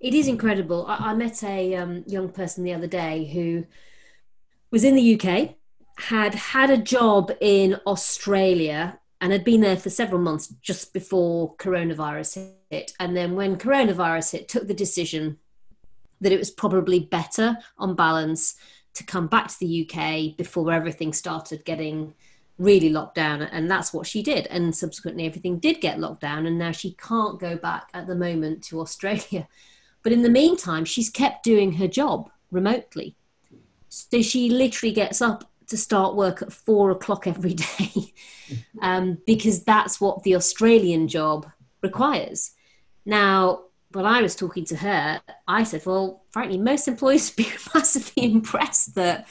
it 0.03 0.15
is 0.15 0.29
incredible. 0.29 0.85
I, 0.87 1.11
I 1.11 1.15
met 1.15 1.43
a 1.45 1.77
um, 1.77 2.05
young 2.07 2.29
person 2.29 2.65
the 2.65 2.75
other 2.75 2.89
day 2.89 3.25
who 3.27 3.65
was 4.71 4.85
in 4.85 4.97
the 4.97 5.21
UK, 5.21 5.55
had 5.97 6.35
had 6.35 6.71
a 6.71 6.77
job 6.77 7.31
in 7.41 7.79
Australia, 7.87 8.99
and 9.21 9.33
had 9.33 9.45
been 9.45 9.61
there 9.61 9.77
for 9.77 9.89
several 9.89 10.21
months 10.21 10.49
just 10.61 10.93
before 10.93 11.55
coronavirus 11.57 12.51
hit. 12.71 12.93
And 12.99 13.17
then 13.17 13.37
when 13.37 13.57
coronavirus 13.57 14.33
hit, 14.33 14.49
took 14.49 14.67
the 14.67 14.75
decision 14.75 15.39
that 16.21 16.33
it 16.33 16.39
was 16.39 16.51
probably 16.51 17.01
better 17.01 17.57
on 17.79 17.95
balance 17.95 18.57
to 18.95 19.05
come 19.05 19.29
back 19.29 19.49
to 19.49 19.59
the 19.61 19.89
UK 19.89 20.37
before 20.37 20.73
everything 20.73 21.13
started 21.13 21.65
getting 21.65 22.15
really 22.59 22.91
locked 22.91 23.15
down 23.15 23.43
and 23.43 23.71
that's 23.71 23.93
what 23.93 24.07
she 24.07 24.23
did 24.23 24.47
and 24.49 24.77
subsequently 24.77 25.27
everything 25.27 25.59
did 25.59 25.81
get 25.81 25.99
locked 25.99 26.21
down 26.21 26.47
and 26.47 26.59
now 26.59 26.71
she 26.71 26.93
can't 26.93 27.41
go 27.41 27.57
back 27.57 27.89
at 27.95 28.07
the 28.07 28.15
moment 28.15 28.63
to 28.63 28.81
Australia 28.81 29.49
but 30.03 30.13
in 30.13 30.23
the 30.23 30.31
meantime, 30.31 30.85
she's 30.85 31.11
kept 31.11 31.45
doing 31.45 31.73
her 31.75 31.89
job 31.89 32.31
remotely. 32.51 33.17
So 33.89 34.23
she 34.23 34.51
literally 34.51 34.93
gets 34.93 35.21
up 35.21 35.51
to 35.69 35.77
start 35.77 36.17
work 36.17 36.43
at 36.43 36.53
four 36.53 36.91
o'clock 36.91 37.27
every 37.27 37.55
day 37.79 38.15
um, 38.81 39.19
because 39.27 39.65
that's 39.65 40.01
what 40.01 40.23
the 40.23 40.37
Australian 40.37 41.09
job 41.09 41.51
requires. 41.83 42.53
Now, 43.05 43.65
when 43.93 44.07
I 44.07 44.23
was 44.23 44.35
talking 44.35 44.65
to 44.67 44.77
her, 44.77 45.21
I 45.47 45.65
said, 45.65 45.85
well, 45.85 46.23
frankly, 46.31 46.59
most 46.59 46.89
employers 46.89 47.33
would 47.37 47.45
be 47.45 47.53
massively 47.75 48.25
impressed 48.25 48.95
that, 48.95 49.29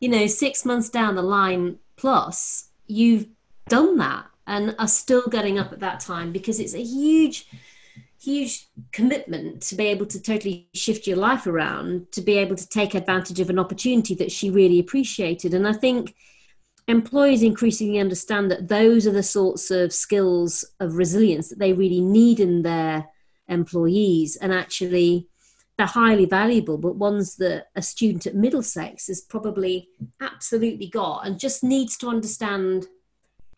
you 0.00 0.08
know, 0.08 0.26
six 0.26 0.64
months 0.64 0.88
down 0.88 1.14
the 1.14 1.22
line 1.22 1.78
plus, 1.96 2.68
you've 2.86 3.26
done 3.68 3.98
that 3.98 4.26
and 4.46 4.74
are 4.78 4.88
still 4.88 5.26
getting 5.28 5.58
up 5.58 5.72
at 5.72 5.80
that 5.80 6.00
time 6.00 6.32
because 6.32 6.58
it's 6.58 6.74
a 6.74 6.82
huge 6.82 7.46
huge 8.20 8.68
commitment 8.92 9.62
to 9.62 9.76
be 9.76 9.86
able 9.86 10.06
to 10.06 10.20
totally 10.20 10.68
shift 10.74 11.06
your 11.06 11.16
life 11.16 11.46
around 11.46 12.10
to 12.12 12.20
be 12.20 12.34
able 12.34 12.56
to 12.56 12.68
take 12.68 12.94
advantage 12.94 13.38
of 13.38 13.48
an 13.48 13.58
opportunity 13.58 14.14
that 14.16 14.32
she 14.32 14.50
really 14.50 14.78
appreciated. 14.78 15.54
And 15.54 15.66
i 15.68 15.72
think 15.72 16.14
employers 16.88 17.42
increasingly 17.42 17.98
understand 17.98 18.50
that 18.50 18.66
those 18.68 19.06
are 19.06 19.12
the 19.12 19.22
sorts 19.22 19.70
of 19.70 19.92
skills 19.92 20.64
of 20.80 20.96
resilience 20.96 21.50
that 21.50 21.58
they 21.58 21.74
really 21.74 22.00
need 22.00 22.40
in 22.40 22.62
their 22.62 23.06
employees 23.46 24.36
and 24.36 24.52
actually 24.52 25.28
they're 25.76 25.86
highly 25.86 26.24
valuable 26.24 26.78
but 26.78 26.96
ones 26.96 27.36
that 27.36 27.66
a 27.76 27.82
student 27.82 28.26
at 28.26 28.34
middlesex 28.34 29.06
has 29.06 29.20
probably 29.20 29.88
absolutely 30.20 30.88
got 30.88 31.26
and 31.26 31.38
just 31.38 31.62
needs 31.62 31.96
to 31.96 32.08
understand 32.08 32.86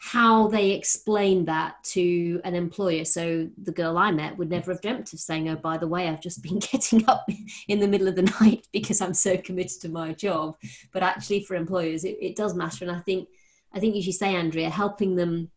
how 0.02 0.49
they 0.49 0.71
explain 0.71 1.45
that 1.45 1.75
to 1.85 2.40
an 2.45 2.54
employer. 2.54 3.04
So 3.04 3.50
the 3.62 3.71
girl 3.71 3.99
I 3.99 4.11
met 4.11 4.37
would 4.38 4.49
never 4.49 4.73
have 4.73 4.80
dreamt 4.80 5.12
of 5.12 5.21
saying, 5.21 5.50
"Oh, 5.50 5.57
by 5.57 5.76
the 5.76 5.87
way, 5.87 6.09
I've 6.09 6.23
just 6.23 6.42
been 6.42 6.59
getting 6.73 7.07
up 7.07 7.28
in 7.69 7.80
the 7.80 7.87
middle 7.87 8.09
of 8.09 8.16
the 8.16 8.35
night 8.40 8.66
because 8.73 9.02
I'm 9.02 9.14
so 9.14 9.37
committed 9.37 9.80
to 9.83 9.90
my 9.90 10.14
job." 10.14 10.57
But 10.92 11.02
actually, 11.02 11.45
for 11.45 11.54
employers, 11.54 12.04
it, 12.04 12.16
it 12.21 12.35
does 12.35 12.54
matter, 12.54 12.85
and 12.85 12.97
I 12.97 13.00
think 13.00 13.28
I 13.75 13.78
think 13.78 13.95
as 13.95 14.07
you 14.07 14.14
say, 14.14 14.35
Andrea, 14.35 14.71
helping 14.71 15.16
them 15.16 15.50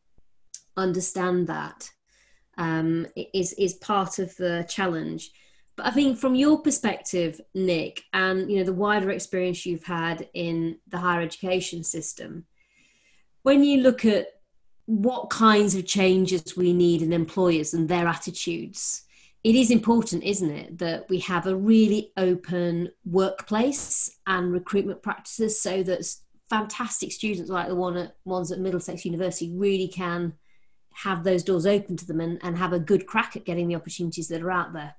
understand 0.75 1.47
that 1.47 1.89
um, 2.57 3.07
is 3.33 3.53
is 3.53 3.75
part 3.75 4.19
of 4.19 4.35
the 4.35 4.65
challenge. 4.67 5.31
But 5.77 5.87
I 5.87 5.91
think 5.91 6.19
from 6.19 6.35
your 6.35 6.61
perspective, 6.61 7.39
Nic, 7.55 8.03
and 8.11 8.51
you 8.51 8.57
know 8.57 8.65
the 8.65 8.73
wider 8.73 9.09
experience 9.09 9.65
you've 9.65 9.85
had 9.85 10.27
in 10.33 10.79
the 10.89 10.97
higher 10.97 11.21
education 11.21 11.81
system, 11.83 12.45
when 13.43 13.63
you 13.63 13.81
look 13.81 14.05
at 14.05 14.27
what 14.85 15.29
kinds 15.29 15.75
of 15.75 15.85
changes 15.85 16.57
we 16.57 16.73
need 16.73 17.01
in 17.01 17.13
employers 17.13 17.73
and 17.73 17.87
their 17.87 18.07
attitudes, 18.07 19.03
it 19.43 19.55
is 19.55 19.71
important, 19.71 20.23
isn't 20.23 20.49
it, 20.49 20.77
that 20.77 21.07
we 21.09 21.19
have 21.19 21.47
a 21.47 21.55
really 21.55 22.11
open 22.17 22.89
workplace 23.05 24.17
and 24.25 24.51
recruitment 24.51 25.01
practices 25.03 25.61
so 25.61 25.83
that 25.83 26.05
fantastic 26.49 27.11
students 27.11 27.49
like 27.49 27.67
the 27.67 27.75
one 27.75 27.97
at, 27.97 28.15
ones 28.25 28.51
at 28.51 28.59
Middlesex 28.59 29.05
University 29.05 29.51
really 29.51 29.87
can 29.87 30.33
have 30.93 31.23
those 31.23 31.43
doors 31.43 31.65
open 31.65 31.97
to 31.97 32.05
them 32.05 32.21
and, 32.21 32.39
and 32.43 32.57
have 32.57 32.73
a 32.73 32.79
good 32.79 33.05
crack 33.05 33.35
at 33.35 33.45
getting 33.45 33.67
the 33.67 33.75
opportunities 33.75 34.27
that 34.27 34.41
are 34.41 34.51
out 34.51 34.73
there. 34.73 34.95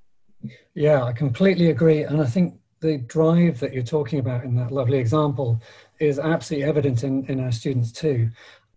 Yeah, 0.75 1.05
I 1.05 1.13
completely 1.13 1.71
agree. 1.71 2.03
And 2.03 2.21
I 2.21 2.27
think 2.27 2.59
the 2.85 2.99
drive 2.99 3.61
that 3.61 3.73
you're 3.73 3.83
talking 3.83 4.19
about 4.19 4.45
in 4.45 4.55
that 4.57 4.71
lovely 4.71 4.99
example 4.99 5.59
is 6.01 6.19
absolutely 6.19 6.69
evident 6.69 7.03
in, 7.03 7.25
in 7.27 7.41
our 7.41 7.51
students 7.51 7.91
too. 7.91 8.29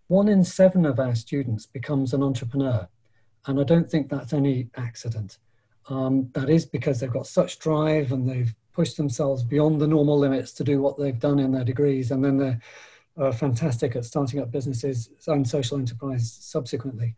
One 0.07 0.29
in 0.29 0.45
seven 0.45 0.85
of 0.85 0.97
our 0.97 1.13
students 1.13 1.65
becomes 1.65 2.13
an 2.13 2.23
entrepreneur. 2.23 2.87
And 3.47 3.59
I 3.59 3.63
don't 3.63 3.91
think 3.91 4.09
that's 4.09 4.31
any 4.31 4.69
accident. 4.77 5.39
Um, 5.89 6.29
that 6.31 6.49
is 6.49 6.65
because 6.65 7.01
they've 7.01 7.11
got 7.11 7.27
such 7.27 7.59
drive 7.59 8.13
and 8.13 8.29
they've 8.29 8.55
pushed 8.71 8.95
themselves 8.95 9.43
beyond 9.43 9.81
the 9.81 9.87
normal 9.87 10.17
limits 10.17 10.53
to 10.53 10.63
do 10.63 10.81
what 10.81 10.97
they've 10.97 11.19
done 11.19 11.39
in 11.39 11.51
their 11.51 11.65
degrees. 11.65 12.11
And 12.11 12.23
then 12.23 12.37
they're 12.37 12.61
uh, 13.17 13.33
fantastic 13.33 13.97
at 13.97 14.05
starting 14.05 14.39
up 14.39 14.51
businesses 14.51 15.09
and 15.27 15.45
social 15.45 15.77
enterprise 15.77 16.31
subsequently. 16.39 17.13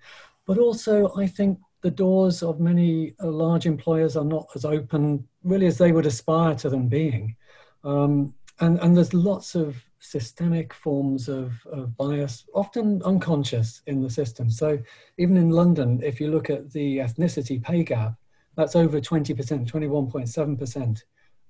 But 0.48 0.58
also, 0.58 1.14
I 1.16 1.28
think 1.28 1.60
the 1.82 1.92
doors 1.92 2.44
of 2.44 2.60
many 2.60 3.14
uh, 3.22 3.28
large 3.28 3.66
employers 3.66 4.18
are 4.18 4.26
not 4.26 4.48
as 4.56 4.66
open, 4.66 5.28
really, 5.44 5.66
as 5.66 5.78
they 5.78 5.92
would 5.92 6.06
aspire 6.06 6.56
to 6.56 6.70
them 6.70 6.88
being. 6.88 7.36
Um, 7.84 8.34
and, 8.60 8.80
and 8.80 8.96
there's 8.96 9.14
lots 9.14 9.56
of 9.56 9.82
systemic 10.00 10.74
forms 10.74 11.30
of, 11.30 11.54
of 11.72 11.96
bias, 11.96 12.46
often 12.54 13.02
unconscious 13.04 13.82
in 13.88 14.02
the 14.02 14.10
system. 14.10 14.50
So, 14.50 14.80
even 15.18 15.38
in 15.38 15.50
London, 15.50 16.02
if 16.04 16.20
you 16.20 16.32
look 16.32 16.50
at 16.50 16.72
the 16.72 16.98
ethnicity 16.98 17.62
pay 17.62 17.84
gap, 17.84 18.16
that's 18.56 18.76
over 18.76 19.00
20%, 19.00 19.36
21.7% 19.70 21.04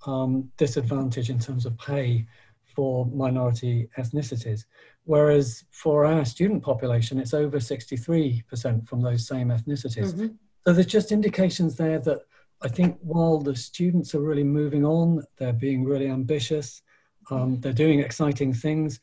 um, 0.06 0.52
disadvantage 0.58 1.30
in 1.30 1.40
terms 1.40 1.66
of 1.66 1.78
pay 1.78 2.28
for 2.76 3.06
minority 3.08 3.90
ethnicities. 3.98 4.66
Whereas 5.06 5.64
for 5.72 6.06
our 6.06 6.26
student 6.26 6.64
population, 6.64 7.20
it's 7.20 7.34
over 7.34 7.58
63% 7.58 8.88
from 8.88 9.02
those 9.02 9.28
same 9.28 9.50
ethnicities. 9.50 10.14
Mm-hmm. 10.14 10.28
So 10.68 10.74
there's 10.74 10.86
just 10.86 11.12
indications 11.12 11.76
there 11.76 12.00
that 12.00 12.20
I 12.62 12.68
think 12.68 12.98
while 13.02 13.40
the 13.40 13.56
students 13.56 14.14
are 14.14 14.22
really 14.22 14.44
moving 14.44 14.86
on, 14.86 15.24
they're 15.38 15.54
being 15.54 15.84
really 15.86 16.08
ambitious, 16.08 16.82
um, 17.32 17.60
they're 17.60 17.74
doing 17.74 18.02
exciting 18.02 18.54
things, 18.54 19.00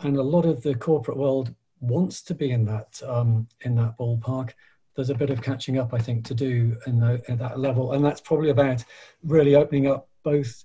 and 0.00 0.16
a 0.16 0.22
lot 0.22 0.44
of 0.44 0.62
the 0.62 0.74
corporate 0.74 1.16
world 1.16 1.54
wants 1.80 2.22
to 2.22 2.34
be 2.34 2.50
in 2.50 2.64
that 2.64 3.00
um, 3.06 3.46
in 3.62 3.76
that 3.76 3.96
ballpark. 3.98 4.52
There's 4.94 5.10
a 5.10 5.14
bit 5.14 5.30
of 5.30 5.42
catching 5.42 5.78
up, 5.78 5.92
I 5.94 5.98
think, 5.98 6.24
to 6.24 6.34
do 6.34 6.76
in 6.86 6.98
the, 6.98 7.22
at 7.28 7.38
that 7.38 7.60
level, 7.60 7.92
and 7.92 8.04
that's 8.04 8.20
probably 8.20 8.50
about 8.50 8.82
really 9.22 9.54
opening 9.54 9.86
up 9.86 10.08
both 10.22 10.64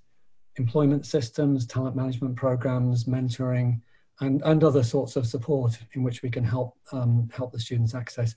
employment 0.56 1.06
systems, 1.06 1.66
talent 1.66 1.96
management 1.96 2.36
programs, 2.36 3.04
mentoring, 3.04 3.80
and, 4.20 4.42
and 4.42 4.62
other 4.62 4.82
sorts 4.82 5.16
of 5.16 5.26
support 5.26 5.78
in 5.94 6.02
which 6.02 6.22
we 6.22 6.30
can 6.30 6.44
help 6.44 6.76
um, 6.92 7.28
help 7.34 7.52
the 7.52 7.58
students 7.58 7.94
access 7.94 8.34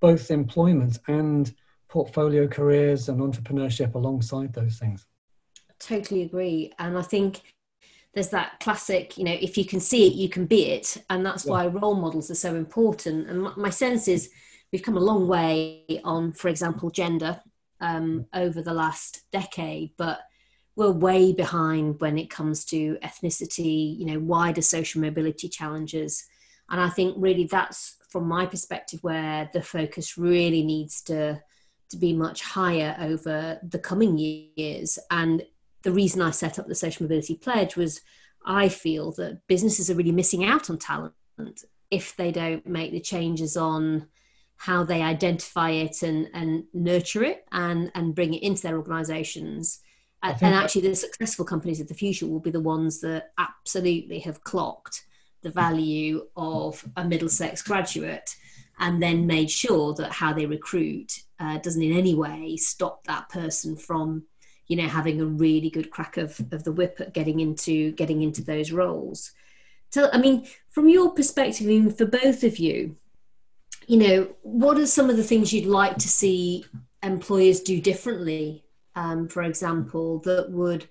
both 0.00 0.30
employment 0.30 0.98
and 1.08 1.54
portfolio 1.88 2.46
careers 2.46 3.08
and 3.08 3.20
entrepreneurship 3.20 3.94
alongside 3.94 4.52
those 4.52 4.78
things. 4.78 5.06
Totally 5.78 6.22
agree, 6.22 6.72
and 6.78 6.98
I 6.98 7.02
think 7.02 7.42
there's 8.14 8.30
that 8.30 8.58
classic, 8.60 9.16
you 9.16 9.24
know, 9.24 9.36
if 9.40 9.56
you 9.56 9.64
can 9.64 9.80
see 9.80 10.06
it, 10.06 10.14
you 10.14 10.28
can 10.28 10.46
be 10.46 10.66
it, 10.66 10.96
and 11.08 11.24
that's 11.24 11.44
yeah. 11.44 11.52
why 11.52 11.66
role 11.66 11.94
models 11.94 12.30
are 12.30 12.36
so 12.36 12.54
important. 12.54 13.28
And 13.28 13.42
my 13.56 13.70
sense 13.70 14.08
is 14.08 14.30
we've 14.72 14.82
come 14.82 14.96
a 14.96 15.00
long 15.00 15.28
way 15.28 15.84
on, 16.04 16.32
for 16.32 16.48
example, 16.48 16.90
gender 16.90 17.40
um, 17.80 18.26
over 18.34 18.60
the 18.60 18.74
last 18.74 19.22
decade, 19.30 19.92
but 19.96 20.20
we're 20.78 20.92
way 20.92 21.32
behind 21.32 22.00
when 22.00 22.16
it 22.16 22.30
comes 22.30 22.64
to 22.64 22.96
ethnicity, 23.02 23.98
you 23.98 24.06
know, 24.06 24.20
wider 24.20 24.62
social 24.62 25.00
mobility 25.00 25.48
challenges. 25.48 26.24
And 26.70 26.80
I 26.80 26.88
think 26.88 27.16
really 27.18 27.46
that's 27.46 27.96
from 28.08 28.28
my 28.28 28.46
perspective 28.46 29.02
where 29.02 29.50
the 29.52 29.60
focus 29.60 30.16
really 30.16 30.62
needs 30.62 31.02
to 31.02 31.42
to 31.90 31.96
be 31.96 32.12
much 32.12 32.42
higher 32.42 32.94
over 33.00 33.58
the 33.66 33.78
coming 33.78 34.18
years. 34.18 34.98
And 35.10 35.42
the 35.82 35.90
reason 35.90 36.22
I 36.22 36.30
set 36.30 36.58
up 36.58 36.68
the 36.68 36.74
social 36.74 37.04
mobility 37.04 37.34
pledge 37.34 37.76
was 37.76 38.02
I 38.46 38.68
feel 38.68 39.10
that 39.12 39.40
businesses 39.48 39.90
are 39.90 39.94
really 39.94 40.12
missing 40.12 40.44
out 40.44 40.70
on 40.70 40.78
talent 40.78 41.14
if 41.90 42.14
they 42.16 42.30
don't 42.30 42.64
make 42.66 42.92
the 42.92 43.00
changes 43.00 43.56
on 43.56 44.06
how 44.58 44.84
they 44.84 45.02
identify 45.02 45.70
it 45.70 46.02
and, 46.02 46.28
and 46.34 46.64
nurture 46.72 47.24
it 47.24 47.46
and, 47.50 47.90
and 47.94 48.14
bring 48.14 48.34
it 48.34 48.42
into 48.42 48.62
their 48.62 48.76
organizations 48.76 49.80
and 50.22 50.54
actually 50.54 50.82
the 50.82 50.94
successful 50.94 51.44
companies 51.44 51.80
of 51.80 51.88
the 51.88 51.94
future 51.94 52.26
will 52.26 52.40
be 52.40 52.50
the 52.50 52.60
ones 52.60 53.00
that 53.00 53.32
absolutely 53.38 54.18
have 54.18 54.42
clocked 54.42 55.04
the 55.42 55.50
value 55.50 56.26
of 56.36 56.84
a 56.96 57.04
middlesex 57.04 57.62
graduate 57.62 58.36
and 58.80 59.02
then 59.02 59.26
made 59.26 59.50
sure 59.50 59.94
that 59.94 60.12
how 60.12 60.32
they 60.32 60.46
recruit 60.46 61.22
uh, 61.40 61.58
doesn't 61.58 61.82
in 61.82 61.96
any 61.96 62.14
way 62.14 62.56
stop 62.56 63.04
that 63.04 63.28
person 63.28 63.76
from 63.76 64.24
you 64.66 64.76
know 64.76 64.88
having 64.88 65.20
a 65.20 65.24
really 65.24 65.70
good 65.70 65.90
crack 65.90 66.16
of, 66.16 66.40
of 66.52 66.64
the 66.64 66.72
whip 66.72 67.00
at 67.00 67.14
getting 67.14 67.40
into 67.40 67.92
getting 67.92 68.22
into 68.22 68.42
those 68.42 68.72
roles. 68.72 69.32
So 69.90 70.10
i 70.12 70.18
mean 70.18 70.46
from 70.68 70.88
your 70.88 71.12
perspective 71.12 71.66
I 71.66 71.70
mean, 71.70 71.90
for 71.90 72.06
both 72.06 72.42
of 72.42 72.58
you 72.58 72.96
you 73.86 73.96
know 73.96 74.28
what 74.42 74.78
are 74.78 74.86
some 74.86 75.08
of 75.08 75.16
the 75.16 75.24
things 75.24 75.52
you'd 75.52 75.66
like 75.66 75.96
to 75.98 76.08
see 76.08 76.64
employers 77.02 77.60
do 77.60 77.80
differently 77.80 78.64
um, 78.98 79.28
for 79.28 79.44
example, 79.44 80.18
that 80.20 80.50
would 80.50 80.88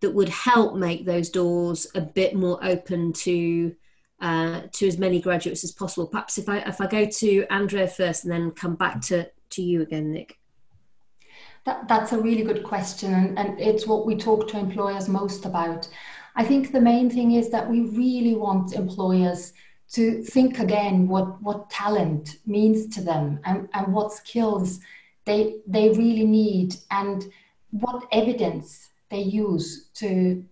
that 0.00 0.10
would 0.12 0.28
help 0.28 0.76
make 0.76 1.06
those 1.06 1.30
doors 1.30 1.86
a 1.94 2.02
bit 2.02 2.34
more 2.34 2.62
open 2.62 3.14
to 3.14 3.74
uh, 4.20 4.62
to 4.72 4.86
as 4.86 4.98
many 4.98 5.20
graduates 5.22 5.64
as 5.64 5.72
possible. 5.72 6.06
Perhaps 6.06 6.36
if 6.36 6.50
I 6.50 6.58
if 6.58 6.82
I 6.82 6.86
go 6.86 7.06
to 7.06 7.46
Andrea 7.48 7.88
first 7.88 8.24
and 8.24 8.32
then 8.32 8.50
come 8.50 8.74
back 8.74 9.00
to 9.02 9.30
to 9.50 9.62
you 9.62 9.80
again, 9.80 10.12
Nic. 10.12 10.38
That, 11.64 11.88
that's 11.88 12.12
a 12.12 12.20
really 12.20 12.44
good 12.44 12.62
question, 12.62 13.12
and, 13.12 13.38
and 13.38 13.58
it's 13.58 13.86
what 13.86 14.06
we 14.06 14.16
talk 14.16 14.48
to 14.48 14.58
employers 14.58 15.08
most 15.08 15.46
about. 15.46 15.88
I 16.36 16.44
think 16.44 16.70
the 16.70 16.80
main 16.80 17.08
thing 17.08 17.32
is 17.32 17.48
that 17.50 17.68
we 17.68 17.80
really 17.80 18.34
want 18.34 18.74
employers 18.74 19.54
to 19.92 20.22
think 20.22 20.58
again 20.58 21.08
what, 21.08 21.40
what 21.42 21.70
talent 21.70 22.36
means 22.44 22.94
to 22.94 23.00
them 23.00 23.40
and, 23.44 23.68
and 23.72 23.92
what 23.92 24.12
skills 24.12 24.80
they, 25.24 25.56
they 25.66 25.88
really 25.90 26.24
need. 26.24 26.76
And 26.90 27.24
what 27.80 28.04
evidence 28.12 28.90
they 29.10 29.20
use 29.20 29.88
to 29.94 30.44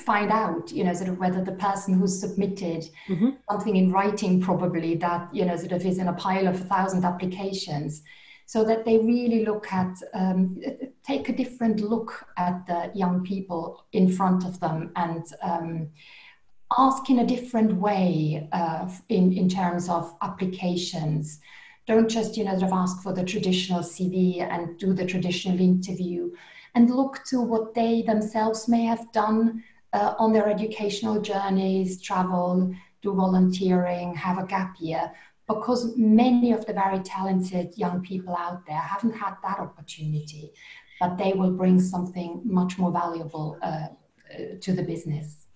find 0.00 0.30
out 0.30 0.70
you 0.70 0.84
know 0.84 0.92
sort 0.92 1.08
of 1.08 1.18
whether 1.18 1.42
the 1.42 1.52
person 1.52 1.94
who's 1.94 2.18
submitted 2.18 2.88
mm-hmm. 3.08 3.30
something 3.50 3.76
in 3.76 3.90
writing 3.90 4.40
probably 4.40 4.94
that 4.94 5.28
you 5.34 5.44
know 5.44 5.56
sort 5.56 5.72
of 5.72 5.84
is 5.86 5.98
in 5.98 6.08
a 6.08 6.12
pile 6.14 6.46
of 6.46 6.60
a 6.60 6.64
thousand 6.64 7.04
applications 7.04 8.02
so 8.46 8.62
that 8.62 8.84
they 8.84 8.98
really 8.98 9.44
look 9.44 9.72
at 9.72 9.96
um, 10.14 10.60
take 11.04 11.28
a 11.28 11.32
different 11.32 11.80
look 11.80 12.24
at 12.36 12.66
the 12.66 12.90
young 12.94 13.24
people 13.24 13.84
in 13.92 14.10
front 14.10 14.44
of 14.44 14.60
them 14.60 14.92
and 14.96 15.24
um, 15.42 15.88
ask 16.78 17.08
in 17.10 17.20
a 17.20 17.26
different 17.26 17.72
way 17.74 18.48
uh, 18.52 18.88
in, 19.08 19.32
in 19.32 19.48
terms 19.48 19.88
of 19.88 20.14
applications 20.22 21.40
don't 21.86 22.08
just, 22.08 22.36
you 22.36 22.44
know, 22.44 22.58
sort 22.58 22.64
of 22.64 22.72
ask 22.72 23.02
for 23.02 23.12
the 23.12 23.24
traditional 23.24 23.80
CV 23.80 24.40
and 24.40 24.78
do 24.78 24.92
the 24.92 25.06
traditional 25.06 25.60
interview 25.60 26.30
and 26.74 26.90
look 26.90 27.24
to 27.24 27.40
what 27.40 27.74
they 27.74 28.02
themselves 28.02 28.68
may 28.68 28.84
have 28.84 29.10
done 29.12 29.62
uh, 29.92 30.14
on 30.18 30.32
their 30.32 30.48
educational 30.48 31.20
journeys, 31.20 32.02
travel, 32.02 32.74
do 33.02 33.14
volunteering, 33.14 34.14
have 34.14 34.38
a 34.38 34.46
gap 34.46 34.74
year, 34.78 35.10
because 35.46 35.96
many 35.96 36.52
of 36.52 36.66
the 36.66 36.72
very 36.72 36.98
talented 37.00 37.72
young 37.76 38.02
people 38.02 38.36
out 38.36 38.66
there 38.66 38.76
haven't 38.76 39.12
had 39.12 39.34
that 39.42 39.58
opportunity, 39.58 40.52
but 41.00 41.16
they 41.16 41.32
will 41.32 41.52
bring 41.52 41.80
something 41.80 42.40
much 42.44 42.78
more 42.78 42.90
valuable 42.90 43.58
uh, 43.62 43.66
uh 43.66 44.58
to 44.60 44.72
the 44.72 44.82
business. 44.82 45.46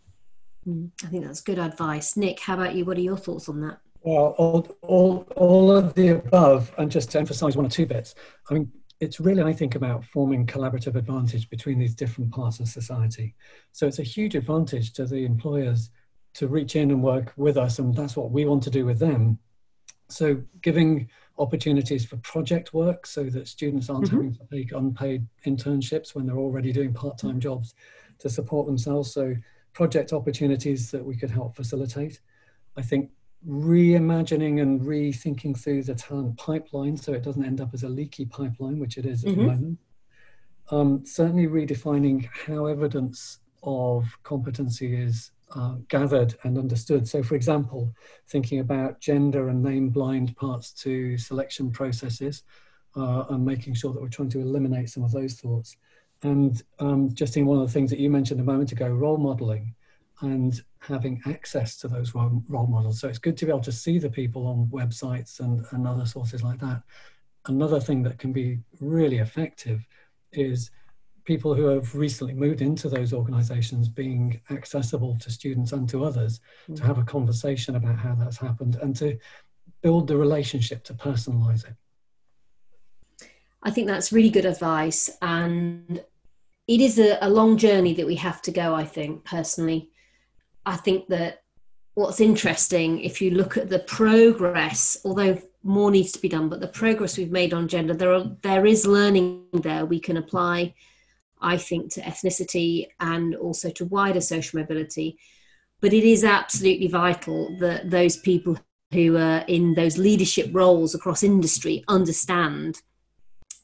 Mm, 0.66 0.90
I 1.05 1.07
think 1.09 1.25
that's 1.25 1.40
good 1.40 1.59
advice. 1.59 2.16
Nic, 2.16 2.38
how 2.40 2.55
about 2.55 2.75
you? 2.75 2.85
What 2.85 2.99
are 2.99 3.01
your 3.01 3.16
thoughts 3.16 3.49
on 3.49 3.61
that? 3.62 3.81
Well, 4.03 4.35
all, 4.39 4.77
all, 4.83 5.27
all 5.37 5.71
of 5.71 5.95
the 5.95 6.09
above, 6.09 6.73
and 6.79 6.91
just 6.91 7.11
to 7.11 7.19
emphasize 7.19 7.57
one 7.57 7.67
or 7.67 7.71
two 7.71 7.87
bits, 7.87 8.15
I 8.51 8.55
mean, 8.55 8.73
it's 8.99 9.21
really, 9.21 9.43
I 9.43 9.53
think, 9.53 9.75
about 9.75 10.05
forming 10.05 10.47
collaborative 10.47 10.95
advantage 10.95 11.49
between 11.49 11.79
these 11.79 11.95
different 11.95 12.31
parts 12.31 12.61
of 12.61 12.69
society. 12.69 13.35
So 13.73 13.87
it's 13.87 13.99
a 13.99 14.03
huge 14.03 14.35
advantage 14.35 14.93
to 14.95 15.07
the 15.07 15.25
employers 15.25 15.91
to 16.35 16.49
reach 16.49 16.77
in 16.77 16.91
and 16.91 17.03
work 17.03 17.33
with 17.37 17.57
us, 17.57 17.79
and 17.79 17.95
that's 17.95 18.17
what 18.17 18.31
we 18.31 18.45
want 18.45 18.63
to 18.65 18.71
do 18.71 18.85
with 18.87 18.99
them. 18.99 19.39
So 20.09 20.43
giving 20.61 21.09
opportunities 21.39 22.05
for 22.05 22.17
project 22.19 22.75
work 22.75 23.07
so 23.07 23.25
that 23.25 23.49
students 23.49 23.89
aren't 23.89 24.07
mm-hmm. 24.07 24.17
having 24.17 24.35
to 24.35 24.47
take 24.51 24.73
unpaid 24.73 25.27
internships 25.47 26.15
when 26.15 26.27
they're 26.27 26.37
already 26.37 26.73
doing 26.73 26.93
part-time 26.93 27.41
jobs 27.41 27.75
to 28.19 28.29
support 28.29 28.67
themselves. 28.67 29.13
So 29.13 29.35
project 29.73 30.13
opportunities 30.13 30.91
that 30.91 31.05
we 31.05 31.17
could 31.17 31.31
help 31.31 31.57
facilitate. 31.57 32.21
I 32.77 32.83
think 32.83 33.11
reimagining 33.46 34.61
and 34.61 34.81
rethinking 34.83 35.59
through 35.59 35.83
the 35.83 35.94
talent 35.94 36.37
pipeline 36.37 36.96
so 36.96 37.12
it 37.12 37.22
doesn't 37.22 37.44
end 37.44 37.61
up 37.61 37.72
as 37.72 37.83
a 37.83 37.88
leaky 37.88 38.26
pipeline, 38.26 38.79
which 38.79 38.98
it 38.98 39.07
is 39.07 39.24
at 39.24 39.31
mm-hmm. 39.31 39.40
the 39.40 39.46
moment. 39.46 39.79
Um, 40.70 41.05
certainly 41.05 41.46
redefining 41.46 42.29
how 42.46 42.66
evidence 42.66 43.38
of 43.62 44.07
competency 44.22 44.94
is 44.94 45.33
uh, 45.55 45.76
gathered 45.88 46.37
and 46.44 46.57
understood. 46.57 47.09
So, 47.09 47.22
for 47.22 47.35
example, 47.35 47.92
thinking 48.29 48.61
about 48.61 49.00
gender 49.00 49.48
and 49.48 49.62
name 49.62 49.90
blind 49.90 50.37
parts 50.37 50.72
to 50.74 51.18
selection 51.18 51.72
processes 51.72 52.44
uh, 52.96 53.24
and 53.31 53.44
making 53.44 53.74
sure 53.74 53.92
that 53.92 54.00
we're 54.00 54.09
trying 54.09 54.31
to 54.31 54.40
eliminate 54.40 54.90
some 54.90 55.03
of 55.03 55.12
those 55.12 55.35
thoughts. 55.35 55.76
And 56.22 56.62
um, 56.79 57.12
just 57.14 57.37
in 57.37 57.46
one 57.46 57.59
of 57.59 57.66
the 57.66 57.72
things 57.72 57.90
that 57.90 57.98
you 57.98 58.11
mentioned 58.11 58.40
a 58.40 58.44
moment 58.44 58.72
ago, 58.72 58.88
role 58.88 59.16
modeling 59.16 59.74
and 60.20 60.61
having 60.81 61.21
access 61.27 61.77
to 61.77 61.88
those 61.88 62.14
role, 62.14 62.43
role 62.49 62.66
models. 62.66 63.01
So 63.01 63.09
it's 63.09 63.19
good 63.19 63.37
to 63.38 63.47
be 63.47 63.51
able 63.51 63.61
to 63.61 63.73
see 63.73 63.99
the 63.99 64.11
people 64.11 64.47
on 64.47 64.66
websites 64.66 65.40
and, 65.40 65.64
and 65.73 65.87
other 65.87 66.07
sources 66.07 66.43
like 66.43 66.59
that. 66.61 66.83
Another 67.47 67.81
thing 67.81 68.03
that 68.05 68.19
can 68.19 68.33
be 68.33 68.61
really 68.81 69.19
effective 69.19 69.87
is 70.33 70.71
people 71.25 71.55
who 71.55 71.66
have 71.66 71.95
recently 71.95 72.35
moved 72.35 72.62
into 72.62 72.88
those 72.88 73.12
organizations 73.12 73.88
being 73.88 74.40
accessible 74.51 75.16
to 75.19 75.31
students 75.31 75.73
and 75.73 75.88
to 75.88 76.05
others 76.05 76.40
mm-hmm. 76.64 76.75
to 76.75 76.83
have 76.83 76.99
a 76.99 77.05
conversation 77.05 77.77
about 77.77 77.97
how 77.99 78.14
that's 78.14 78.38
happened 78.38 78.77
and 78.77 78.97
to 78.97 79.19
build 79.83 80.09
the 80.09 80.16
relationship 80.16 80.83
to 80.85 80.95
personalize 80.95 81.66
it. 81.66 81.75
I 83.62 83.71
think 83.71 83.87
that's 83.87 84.12
really 84.12 84.31
good 84.31 84.47
advice. 84.47 85.11
And 85.21 86.03
it 86.66 86.81
is 86.81 86.99
a, 86.99 87.19
a 87.21 87.29
long 87.29 87.57
journey 87.57 87.93
that 87.95 88.07
we 88.07 88.16
have 88.16 88.40
to 88.43 88.51
go, 88.51 88.75
I 88.75 88.85
think, 88.85 89.25
personally. 89.25 89.89
I 90.66 90.77
think 90.77 91.09
that 91.09 91.42
what's 91.94 92.20
interesting, 92.20 93.01
if 93.01 93.20
you 93.20 93.33
look 93.33 93.57
at 93.57 93.68
the 93.68 93.81
progress, 93.81 94.96
although 95.05 95.38
more 95.62 95.90
needs 95.90 96.12
to 96.12 96.20
be 96.20 96.29
done, 96.29 96.49
but 96.49 96.61
the 96.61 96.68
progress 96.68 97.18
we've 97.18 97.31
made 97.31 97.53
on 97.53 97.68
gender, 97.68 97.94
there 97.94 98.12
are 98.12 98.31
there 98.42 98.66
is 98.66 98.87
learning 98.87 99.44
there 99.53 99.85
we 99.85 100.01
can 100.01 100.16
apply 100.16 100.75
I 101.40 101.57
think, 101.57 101.92
to 101.92 102.03
ethnicity 102.03 102.88
and 102.99 103.35
also 103.35 103.70
to 103.70 103.85
wider 103.87 104.20
social 104.20 104.61
mobility. 104.61 105.18
But 105.81 105.92
it 105.92 106.05
is 106.05 106.25
absolutely 106.25 106.88
vital 106.88 107.57
that 107.61 107.90
those 107.90 108.18
people 108.18 108.59
who 108.92 109.16
are 109.16 109.44
in 109.46 109.75
those 109.75 109.96
leadership 109.96 110.51
roles 110.53 110.94
across 110.94 111.23
industry 111.23 111.85
understand 111.88 112.83